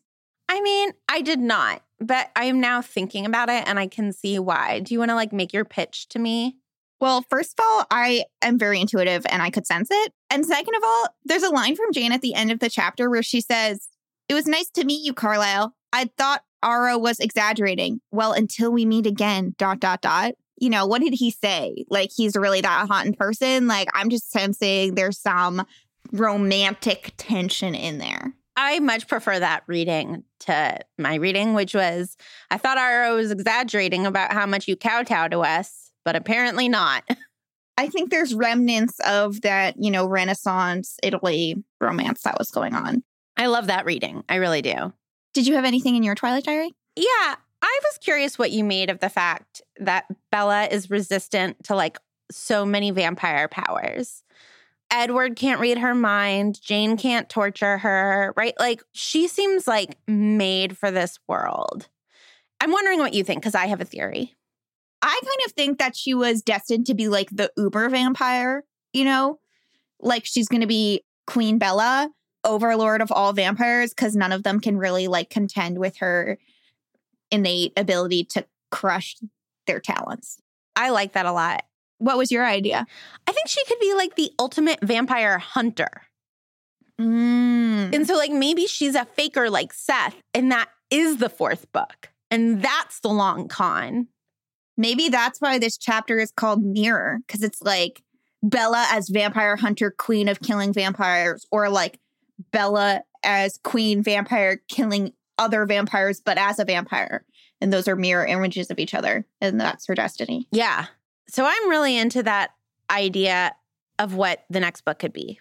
I 0.48 0.61
mean, 0.61 0.92
I 1.09 1.22
did 1.22 1.40
not, 1.40 1.83
but 2.00 2.31
I 2.37 2.44
am 2.44 2.61
now 2.61 2.83
thinking 2.83 3.26
about 3.26 3.48
it 3.48 3.64
and 3.66 3.78
I 3.78 3.87
can 3.87 4.12
see 4.12 4.38
why. 4.38 4.81
Do 4.81 4.92
you 4.92 4.98
want 4.98 5.11
to 5.11 5.14
like 5.14 5.33
make 5.33 5.52
your 5.52 5.64
pitch 5.64 6.09
to 6.11 6.18
me? 6.18 6.57
Well, 7.00 7.24
first 7.28 7.59
of 7.59 7.64
all, 7.66 7.87
I 7.90 8.26
am 8.42 8.59
very 8.59 8.81
intuitive 8.81 9.26
and 9.28 9.42
I 9.42 9.50
could 9.50 9.66
sense 9.66 9.88
it. 9.90 10.12
And 10.31 10.46
second 10.46 10.76
of 10.76 10.83
all, 10.85 11.09
there's 11.24 11.42
a 11.42 11.50
line 11.50 11.74
from 11.74 11.92
Jane 11.92 12.12
at 12.12 12.20
the 12.20 12.35
end 12.35 12.52
of 12.52 12.61
the 12.61 12.70
chapter 12.70 13.11
where 13.11 13.24
she 13.24 13.40
says, 13.40 13.88
It 14.28 14.35
was 14.35 14.46
nice 14.46 14.70
to 14.70 14.85
meet 14.85 15.05
you, 15.05 15.12
Carlisle. 15.12 15.74
I 15.92 16.11
thought 16.16 16.44
Aro 16.64 17.00
was 17.00 17.18
exaggerating. 17.18 18.00
Well, 18.12 18.33
until 18.33 18.70
we 18.70 18.85
meet 18.85 19.07
again, 19.07 19.55
dot, 19.59 19.81
dot, 19.81 20.00
dot. 20.00 20.35
You 20.59 20.70
know, 20.70 20.87
what 20.87 21.02
did 21.02 21.14
he 21.14 21.33
say? 21.33 21.85
Like, 21.90 22.11
he's 22.14 22.37
really 22.37 22.61
that 22.61 22.87
hot 22.87 23.05
in 23.05 23.14
person? 23.14 23.66
Like, 23.66 23.88
I'm 23.94 24.09
just 24.09 24.31
sensing 24.31 24.94
there's 24.94 25.18
some 25.18 25.66
romantic 26.12 27.14
tension 27.16 27.74
in 27.74 27.98
there. 27.98 28.33
I 28.56 28.78
much 28.80 29.08
prefer 29.08 29.38
that 29.38 29.62
reading 29.66 30.24
to 30.40 30.78
my 30.98 31.14
reading, 31.14 31.54
which 31.54 31.74
was 31.74 32.16
I 32.50 32.58
thought 32.58 32.78
Aro 32.78 33.16
was 33.16 33.30
exaggerating 33.30 34.06
about 34.06 34.32
how 34.32 34.46
much 34.46 34.68
you 34.68 34.76
kowtow 34.76 35.28
to 35.28 35.40
us, 35.40 35.90
but 36.04 36.16
apparently 36.16 36.68
not. 36.68 37.04
I 37.78 37.88
think 37.88 38.10
there's 38.10 38.34
remnants 38.34 39.00
of 39.00 39.40
that, 39.40 39.76
you 39.78 39.90
know, 39.90 40.06
Renaissance 40.06 40.98
Italy 41.02 41.56
romance 41.80 42.22
that 42.22 42.38
was 42.38 42.50
going 42.50 42.74
on. 42.74 43.02
I 43.36 43.46
love 43.46 43.68
that 43.68 43.86
reading. 43.86 44.22
I 44.28 44.36
really 44.36 44.62
do. 44.62 44.92
Did 45.32 45.46
you 45.46 45.54
have 45.54 45.64
anything 45.64 45.96
in 45.96 46.02
your 46.02 46.14
Twilight 46.14 46.44
Diary? 46.44 46.70
Yeah. 46.96 47.36
I 47.64 47.78
was 47.84 47.98
curious 47.98 48.38
what 48.38 48.50
you 48.50 48.64
made 48.64 48.90
of 48.90 49.00
the 49.00 49.08
fact 49.08 49.62
that 49.78 50.04
Bella 50.30 50.66
is 50.66 50.90
resistant 50.90 51.64
to 51.64 51.74
like 51.74 51.98
so 52.30 52.66
many 52.66 52.90
vampire 52.90 53.48
powers. 53.48 54.22
Edward 54.92 55.37
can't 55.37 55.61
read 55.61 55.78
her 55.78 55.94
mind. 55.94 56.61
Jane 56.61 56.98
can't 56.98 57.28
torture 57.28 57.78
her, 57.78 58.35
right? 58.37 58.52
Like 58.61 58.83
she 58.92 59.26
seems 59.26 59.66
like 59.66 59.96
made 60.07 60.76
for 60.76 60.90
this 60.90 61.18
world. 61.26 61.88
I'm 62.61 62.70
wondering 62.70 62.98
what 62.98 63.14
you 63.14 63.24
think 63.24 63.40
because 63.40 63.55
I 63.55 63.66
have 63.66 63.81
a 63.81 63.87
theory. 63.87 64.37
I 65.00 65.18
kind 65.20 65.46
of 65.46 65.52
think 65.52 65.78
that 65.78 65.96
she 65.96 66.14
was 66.14 66.42
destined 66.42 66.87
to 66.87 66.94
be 66.94 67.09
like 67.09 67.31
the 67.31 67.50
uber 67.57 67.88
vampire, 67.88 68.64
you 68.92 69.05
know? 69.05 69.40
Like 69.98 70.26
she's 70.26 70.48
going 70.48 70.61
to 70.61 70.66
be 70.66 71.02
Queen 71.26 71.59
Bella, 71.59 72.11
overlord 72.44 73.00
of 73.00 73.11
all 73.11 73.33
vampires, 73.33 73.94
because 73.94 74.14
none 74.14 74.31
of 74.31 74.42
them 74.42 74.61
can 74.61 74.76
really 74.76 75.09
like 75.09 75.31
contend 75.31 75.78
with 75.78 75.96
her 75.96 76.38
innate 77.31 77.72
ability 77.76 78.24
to 78.24 78.44
crush 78.70 79.16
their 79.66 79.81
talents. 79.81 80.38
I 80.76 80.90
like 80.90 81.12
that 81.14 81.26
a 81.26 81.33
lot. 81.33 81.64
What 82.02 82.18
was 82.18 82.32
your 82.32 82.44
idea? 82.44 82.84
I 83.26 83.32
think 83.32 83.48
she 83.48 83.64
could 83.66 83.78
be 83.78 83.94
like 83.94 84.16
the 84.16 84.32
ultimate 84.38 84.80
vampire 84.82 85.38
hunter. 85.38 86.02
Mm. 87.00 87.94
And 87.94 88.06
so, 88.06 88.16
like, 88.16 88.32
maybe 88.32 88.66
she's 88.66 88.94
a 88.94 89.04
faker 89.04 89.48
like 89.48 89.72
Seth, 89.72 90.16
and 90.34 90.50
that 90.52 90.68
is 90.90 91.18
the 91.18 91.28
fourth 91.28 91.70
book. 91.72 92.10
And 92.30 92.62
that's 92.62 93.00
the 93.00 93.08
long 93.08 93.48
con. 93.48 94.08
Maybe 94.76 95.08
that's 95.08 95.40
why 95.40 95.58
this 95.58 95.78
chapter 95.78 96.18
is 96.18 96.32
called 96.32 96.64
Mirror, 96.64 97.20
because 97.26 97.42
it's 97.42 97.62
like 97.62 98.02
Bella 98.42 98.86
as 98.90 99.08
vampire 99.08 99.56
hunter, 99.56 99.90
queen 99.90 100.28
of 100.28 100.40
killing 100.40 100.72
vampires, 100.72 101.46
or 101.52 101.68
like 101.68 101.98
Bella 102.50 103.02
as 103.22 103.58
queen 103.62 104.02
vampire 104.02 104.60
killing 104.68 105.12
other 105.38 105.66
vampires, 105.66 106.20
but 106.20 106.38
as 106.38 106.58
a 106.58 106.64
vampire. 106.64 107.24
And 107.60 107.72
those 107.72 107.86
are 107.86 107.94
mirror 107.94 108.26
images 108.26 108.70
of 108.70 108.78
each 108.78 108.94
other. 108.94 109.24
And 109.40 109.60
that's 109.60 109.86
her 109.86 109.94
destiny. 109.94 110.48
Yeah. 110.50 110.86
So 111.28 111.44
I'm 111.44 111.68
really 111.68 111.96
into 111.96 112.22
that 112.22 112.50
idea 112.90 113.52
of 113.98 114.14
what 114.14 114.44
the 114.50 114.61
next 114.61 114.85
book 114.85 114.98
could 114.98 115.12
be. 115.12 115.40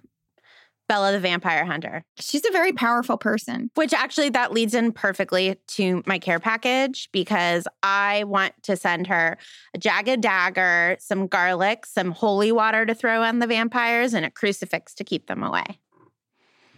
Bella 0.88 1.13
the 1.13 1.20
Vampire 1.20 1.63
Hunter. 1.63 2.04
She's 2.20 2.46
a 2.46 2.52
very 2.52 2.74
powerful 2.74 3.17
person. 3.17 3.72
Which 3.76 3.94
actually 3.94 4.28
that 4.32 4.52
leads 4.52 4.74
in 4.74 4.91
perfectly 4.91 5.56
to 5.67 6.04
my 6.06 6.20
care 6.20 6.39
package 6.39 7.08
because 7.13 7.65
I 7.82 8.26
want 8.26 8.62
to 8.63 8.76
send 8.76 9.08
her 9.08 9.38
a 9.74 9.78
jagged 9.78 10.20
dagger, 10.20 10.98
some 11.00 11.28
garlic, 11.28 11.86
some 11.86 12.12
holy 12.12 12.52
water 12.52 12.86
to 12.86 12.94
throw 12.94 13.24
on 13.24 13.39
the 13.39 13.48
vampires, 13.48 14.13
and 14.13 14.26
a 14.26 14.30
crucifix 14.30 14.94
to 14.96 15.06
keep 15.06 15.28
them 15.28 15.44
away. 15.44 15.80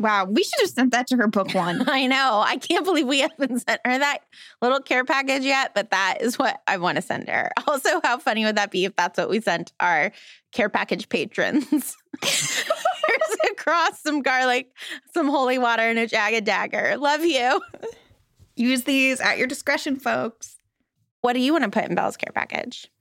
Wow, 0.04 0.26
we 0.26 0.44
should 0.44 0.60
have 0.60 0.70
sent 0.70 0.92
that 0.92 1.08
to 1.08 1.16
her 1.16 1.28
book 1.28 1.54
one. 1.54 1.86
I 1.89 2.08
know. 2.08 2.44
I 2.46 2.58
can't 2.58 2.84
believe 2.84 3.08
we 3.08 3.20
haven't 3.39 3.60
sent 3.60 3.80
her 3.86 3.98
that 3.98 4.20
little 4.62 4.82
care 4.82 5.06
package 5.06 5.44
yet, 5.44 5.74
but 5.74 5.92
that 5.92 6.18
is 6.20 6.38
what 6.38 6.60
I 6.68 6.76
want 6.76 6.98
to 6.98 7.02
send 7.02 7.30
her. 7.30 7.50
Also, 7.66 8.02
how 8.04 8.20
funny 8.20 8.44
would 8.46 8.58
that 8.58 8.70
be 8.70 8.86
if 8.86 8.96
that's 8.96 9.18
what 9.18 9.30
we 9.30 9.39
sent 9.39 9.72
our 9.80 10.12
care 10.52 10.70
package 10.70 11.08
patrons? 11.10 11.96
Here's 12.22 12.76
a 13.50 13.56
cross, 13.56 14.00
some 14.02 14.22
garlic, 14.22 14.70
some 15.13 15.28
holy 15.28 15.58
water, 15.58 15.82
and 15.82 15.98
a 15.98 16.06
jagged 16.06 16.46
dagger. 16.46 16.98
Love 16.98 17.24
you. 17.24 17.62
Use 18.56 18.84
these 18.84 19.20
at 19.22 19.38
your 19.39 19.48
discretion, 19.48 19.96
folks. 19.96 20.58
What 21.22 21.34
do 21.34 21.39
you 21.39 21.54
want 21.54 21.63
to 21.63 21.72
put 21.72 21.89
in 21.89 21.96
Belle's 21.96 22.18
care 22.18 22.34
package? 22.34 22.92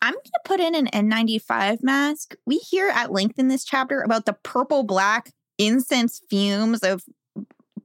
I'm 0.00 0.14
going 0.14 0.22
to 0.22 0.40
put 0.44 0.60
in 0.60 0.74
an 0.74 0.86
N95 0.86 1.82
mask. 1.82 2.36
We 2.46 2.58
hear 2.58 2.88
at 2.88 3.12
length 3.12 3.38
in 3.38 3.48
this 3.48 3.64
chapter 3.64 4.00
about 4.00 4.24
the 4.24 4.36
purple 4.42 4.84
black 4.84 5.32
incense 5.58 6.20
fumes 6.28 6.80
of 6.80 7.04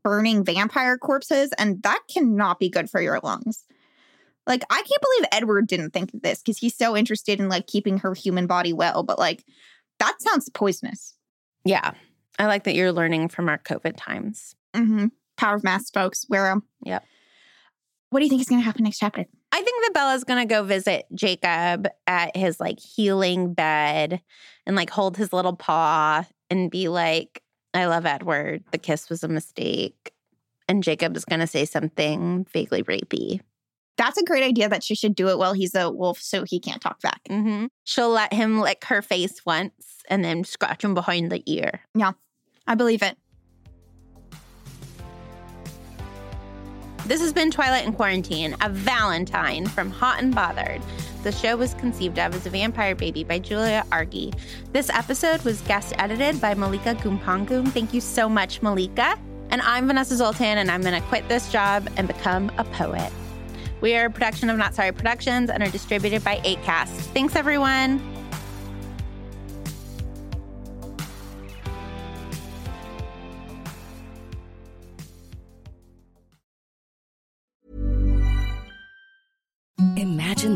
burning 0.03 0.43
vampire 0.43 0.97
corpses, 0.97 1.51
and 1.57 1.81
that 1.83 1.99
cannot 2.11 2.59
be 2.59 2.69
good 2.69 2.89
for 2.89 3.01
your 3.01 3.19
lungs. 3.21 3.65
Like, 4.47 4.63
I 4.69 4.77
can't 4.77 5.01
believe 5.01 5.29
Edward 5.31 5.67
didn't 5.67 5.91
think 5.91 6.13
of 6.13 6.21
this 6.21 6.39
because 6.39 6.57
he's 6.57 6.75
so 6.75 6.97
interested 6.97 7.39
in 7.39 7.49
like 7.49 7.67
keeping 7.67 7.99
her 7.99 8.13
human 8.13 8.47
body 8.47 8.73
well, 8.73 9.03
but 9.03 9.19
like, 9.19 9.43
that 9.99 10.21
sounds 10.21 10.49
poisonous. 10.49 11.15
Yeah. 11.65 11.91
I 12.39 12.47
like 12.47 12.63
that 12.63 12.73
you're 12.73 12.91
learning 12.91 13.29
from 13.29 13.49
our 13.49 13.59
COVID 13.59 13.95
times. 13.97 14.55
Mm-hmm. 14.73 15.07
Power 15.37 15.55
of 15.55 15.63
masks, 15.63 15.91
folks. 15.91 16.25
Wear 16.29 16.45
them. 16.45 16.63
Yep. 16.83 17.05
What 18.09 18.19
do 18.19 18.25
you 18.25 18.29
think 18.29 18.41
is 18.41 18.47
going 18.47 18.61
to 18.61 18.65
happen 18.65 18.85
next 18.85 18.99
chapter? 18.99 19.25
I 19.51 19.61
think 19.61 19.83
that 19.83 19.93
Bella's 19.93 20.23
gonna 20.23 20.45
go 20.45 20.63
visit 20.63 21.05
Jacob 21.13 21.87
at 22.05 22.35
his 22.37 22.59
like 22.59 22.79
healing 22.79 23.53
bed 23.53 24.21
and 24.65 24.75
like 24.75 24.89
hold 24.89 25.17
his 25.17 25.33
little 25.33 25.55
paw 25.55 26.25
and 26.49 26.69
be 26.69 26.87
like, 26.87 27.41
I 27.73 27.85
love 27.85 28.05
Edward. 28.05 28.63
The 28.71 28.77
kiss 28.77 29.09
was 29.09 29.23
a 29.23 29.27
mistake. 29.27 30.13
And 30.67 30.83
Jacob 30.83 31.15
is 31.15 31.25
gonna 31.25 31.47
say 31.47 31.65
something 31.65 32.45
vaguely 32.51 32.83
rapey. 32.83 33.41
That's 33.97 34.17
a 34.17 34.23
great 34.23 34.43
idea 34.43 34.69
that 34.69 34.83
she 34.83 34.95
should 34.95 35.13
do 35.13 35.27
it 35.27 35.37
while 35.37 35.53
he's 35.53 35.75
a 35.75 35.91
wolf 35.91 36.21
so 36.21 36.45
he 36.45 36.59
can't 36.59 36.81
talk 36.81 37.01
back. 37.01 37.21
Mm-hmm. 37.29 37.65
She'll 37.83 38.11
let 38.11 38.31
him 38.31 38.61
lick 38.61 38.85
her 38.85 39.01
face 39.01 39.45
once 39.45 40.03
and 40.09 40.23
then 40.23 40.45
scratch 40.45 40.83
him 40.83 40.93
behind 40.93 41.31
the 41.31 41.43
ear. 41.45 41.81
Yeah, 41.93 42.13
I 42.65 42.75
believe 42.75 43.03
it. 43.03 43.17
This 47.09 47.21
has 47.21 47.33
been 47.33 47.49
Twilight 47.49 47.87
in 47.87 47.93
Quarantine, 47.93 48.55
a 48.61 48.69
Valentine 48.69 49.65
from 49.65 49.89
Hot 49.89 50.21
and 50.21 50.33
Bothered. 50.33 50.79
The 51.23 51.31
show 51.31 51.57
was 51.57 51.73
conceived 51.73 52.19
of 52.19 52.35
as 52.35 52.45
a 52.45 52.51
vampire 52.51 52.93
baby 52.93 53.23
by 53.23 53.39
Julia 53.39 53.83
Argy. 53.91 54.31
This 54.73 54.91
episode 54.91 55.41
was 55.41 55.59
guest 55.61 55.95
edited 55.97 56.39
by 56.39 56.53
Malika 56.53 56.93
Gumpangum. 56.93 57.67
Thank 57.69 57.95
you 57.95 57.99
so 57.99 58.29
much, 58.29 58.61
Malika. 58.61 59.17
And 59.49 59.59
I'm 59.63 59.87
Vanessa 59.87 60.17
Zoltan, 60.17 60.59
and 60.59 60.69
I'm 60.69 60.83
going 60.83 61.01
to 61.01 61.07
quit 61.07 61.27
this 61.27 61.51
job 61.51 61.89
and 61.97 62.07
become 62.07 62.51
a 62.59 62.63
poet. 62.63 63.11
We 63.81 63.95
are 63.95 64.05
a 64.05 64.11
production 64.11 64.51
of 64.51 64.59
Not 64.59 64.75
Sorry 64.75 64.91
Productions 64.91 65.49
and 65.49 65.63
are 65.63 65.69
distributed 65.69 66.23
by 66.23 66.37
Acast. 66.41 66.89
Thanks, 66.89 67.35
everyone. 67.35 68.08